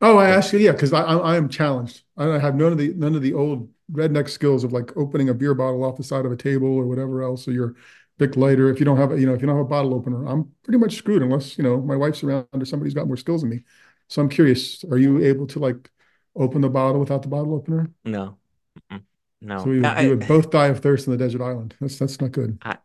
[0.00, 2.02] Oh, I asked you, yeah, because I, I I am challenged.
[2.16, 5.34] I have none of the none of the old redneck skills of like opening a
[5.34, 7.74] beer bottle off the side of a table or whatever else, or your
[8.18, 8.70] Bic lighter.
[8.70, 10.52] If you don't have a, you know, if you don't have a bottle opener, I'm
[10.62, 13.50] pretty much screwed unless, you know, my wife's around or somebody's got more skills than
[13.50, 13.64] me.
[14.08, 15.90] So I'm curious, are you able to like
[16.36, 17.90] open the bottle without the bottle opener?
[18.04, 18.38] No.
[19.44, 19.58] No.
[19.58, 21.76] So we, No, we I, would both die of thirst in the desert island.
[21.80, 22.58] That's that's not good.
[22.62, 22.78] I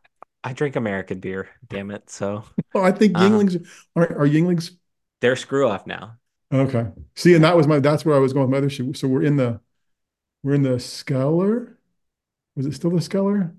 [0.43, 2.09] I drink American beer, damn it.
[2.09, 2.43] So
[2.75, 4.77] Oh, I think uh Yuenglings are are Yuenglings
[5.21, 6.17] they're screw off now.
[6.53, 6.87] okay.
[7.15, 8.93] See, and that was my that's where I was going with my other shoe.
[8.93, 9.61] So we're in the
[10.43, 11.75] we're in the Skeller.
[12.55, 13.55] Was it still the Skeller?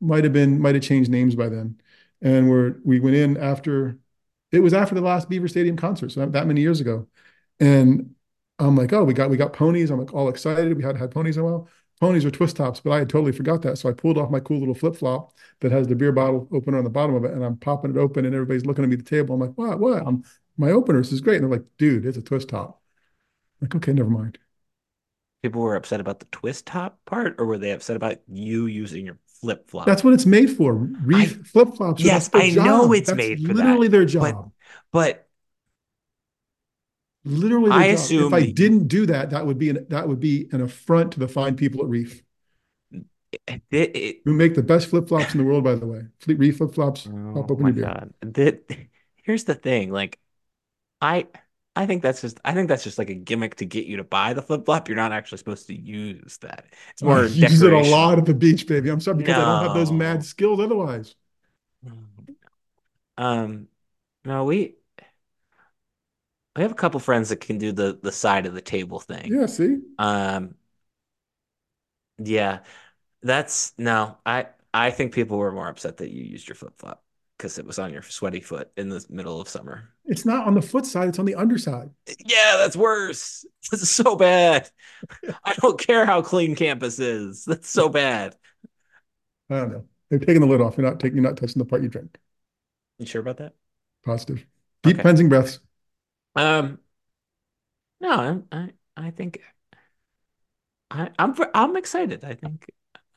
[0.00, 1.80] Might have been, might have changed names by then.
[2.22, 3.98] And we're we went in after
[4.52, 7.08] it was after the last Beaver Stadium concert, so that, that many years ago.
[7.60, 8.14] And
[8.58, 9.90] I'm like, oh, we got we got ponies.
[9.90, 10.76] I'm like all excited.
[10.76, 11.68] We hadn't had ponies in a while.
[12.00, 13.76] Ponies are twist tops, but I had totally forgot that.
[13.78, 16.78] So I pulled off my cool little flip flop that has the beer bottle opener
[16.78, 18.94] on the bottom of it, and I'm popping it open, and everybody's looking at me
[18.94, 19.34] at the table.
[19.34, 19.80] I'm like, what?
[19.80, 20.06] What?
[20.06, 20.24] I'm
[20.56, 20.98] my opener.
[20.98, 21.36] This is great.
[21.42, 22.80] And they're like, dude, it's a twist top.
[23.60, 24.38] I'm like, okay, never mind.
[25.42, 29.06] People were upset about the twist top part, or were they upset about you using
[29.06, 29.86] your flip flop?
[29.86, 30.74] That's what it's made for.
[30.74, 32.02] Reef flip flops.
[32.02, 34.52] yes, I know it's That's made for that, literally their but job.
[34.90, 35.27] but
[37.24, 38.10] Literally I job.
[38.10, 41.20] If I didn't do that, that would be an that would be an affront to
[41.20, 42.22] the fine people at Reef,
[43.46, 46.02] it, it, who make the best flip flops in the world, by the way.
[46.20, 47.06] Fleet Reef flip flops.
[47.06, 47.70] Oh my.
[47.70, 48.14] God.
[49.24, 50.18] Here's the thing, like
[51.00, 51.26] I
[51.76, 54.04] I think that's just I think that's just like a gimmick to get you to
[54.04, 54.88] buy the flip flop.
[54.88, 56.66] You're not actually supposed to use that.
[56.90, 58.90] It's I more use it a lot at the beach, baby.
[58.90, 61.14] I'm sorry because I don't have those mad skills otherwise.
[63.16, 63.68] Um,
[64.24, 64.74] no, we
[66.58, 69.30] we have a couple friends that can do the the side of the table thing.
[69.30, 69.78] Yeah, see?
[69.98, 70.54] Um,
[72.18, 72.60] yeah,
[73.22, 77.02] that's no, I I think people were more upset that you used your flip flop
[77.36, 79.90] because it was on your sweaty foot in the middle of summer.
[80.04, 81.90] It's not on the foot side, it's on the underside.
[82.24, 83.44] Yeah, that's worse.
[83.70, 84.70] This is so bad.
[85.44, 87.44] I don't care how clean campus is.
[87.44, 88.34] That's so bad.
[89.50, 89.84] I don't know.
[90.10, 90.76] They're taking the lid off.
[90.78, 92.18] You're not taking you're not touching the part you drink.
[92.98, 93.54] You sure about that?
[94.04, 94.44] Positive.
[94.82, 95.02] Deep Okay.
[95.02, 95.60] cleansing breaths.
[96.34, 96.78] Um,
[98.00, 99.40] no, I I think
[100.90, 102.24] I I'm I'm excited.
[102.24, 102.66] I think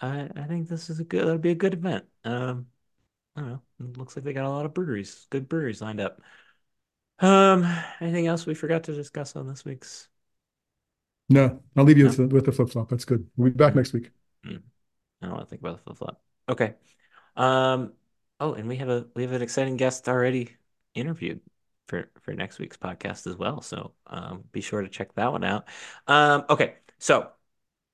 [0.02, 2.06] I I think this is a good that'll be a good event.
[2.24, 2.68] Um,
[3.36, 3.62] I don't know.
[3.82, 6.22] It looks like they got a lot of breweries, good breweries lined up.
[7.20, 7.64] Um,
[8.02, 10.10] anything else we forgot to discuss on this week's?
[11.30, 12.10] No, I'll leave you No.
[12.10, 12.90] with the, with the flip flop.
[12.90, 13.28] That's good.
[13.38, 14.12] We'll be back next week.
[14.46, 14.62] mm.
[15.22, 16.22] I don't want to think about the flip flop.
[16.50, 16.76] Okay.
[17.36, 17.94] Um.
[18.40, 20.58] Oh, and we have a we have an exciting guest already
[20.96, 21.42] interviewed
[21.88, 23.62] for for next week's podcast as well.
[23.62, 25.68] So um, be sure to check that one out.
[26.08, 26.46] Um.
[26.50, 26.76] Okay.
[27.00, 27.30] So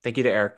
[0.04, 0.56] thank you to Eric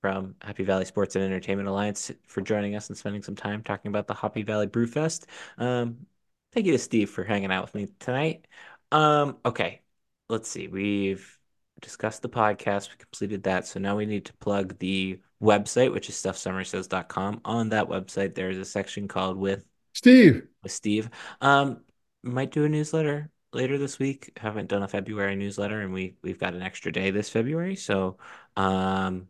[0.00, 3.90] from Happy Valley Sports and Entertainment Alliance for joining us and spending some time talking
[3.90, 5.26] about the Happy Valley Brewfest.
[5.58, 6.06] Um.
[6.52, 8.46] Thank you to Steve for hanging out with me tonight.
[8.92, 9.38] Um.
[9.44, 9.82] Okay.
[10.28, 10.68] Let's see.
[10.68, 11.38] We've
[11.80, 12.90] discussed the podcast.
[12.90, 13.66] We completed that.
[13.66, 17.40] So now we need to plug the website, which is stuffsomerssays.com.
[17.44, 21.10] On that website, there is a section called with Steve, with Steve.
[21.40, 21.80] Um,
[22.22, 24.32] might do a newsletter later this week.
[24.36, 28.18] Haven't done a February newsletter, and we we've got an extra day this February, so
[28.56, 29.28] um,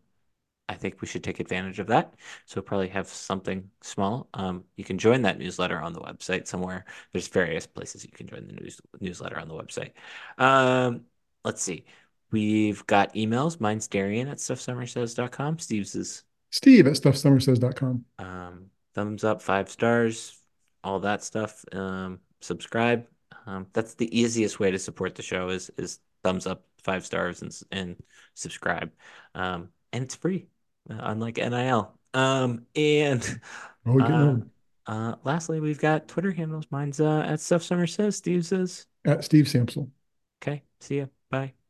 [0.69, 2.13] I think we should take advantage of that.
[2.45, 4.29] So probably have something small.
[4.33, 6.85] Um, you can join that newsletter on the website somewhere.
[7.11, 9.91] There's various places you can join the news newsletter on the website.
[10.37, 11.05] Um,
[11.43, 11.85] let's see.
[12.31, 13.59] We've got emails.
[13.59, 15.59] Mine's Darian at stuffsomerssays.com.
[15.59, 18.05] Steve's is Steve at stuffsomerssays.com.
[18.19, 20.37] um, thumbs up, five stars,
[20.83, 21.63] all that stuff.
[21.73, 23.07] Um, subscribe.
[23.45, 27.41] Um, that's the easiest way to support the show is is thumbs up, five stars,
[27.41, 27.97] and and
[28.35, 28.91] subscribe.
[29.35, 30.47] Um, and it's free,
[30.89, 31.97] uh, unlike NIL.
[32.13, 33.41] Um, and
[33.85, 34.37] Oh, uh,
[34.85, 36.65] uh, lastly, we've got Twitter handles.
[36.71, 38.15] Mine's uh, at Stuff Somers Says.
[38.17, 39.91] Steve says, At Steve Sampsell.
[40.41, 41.60] okay, see ya, bye.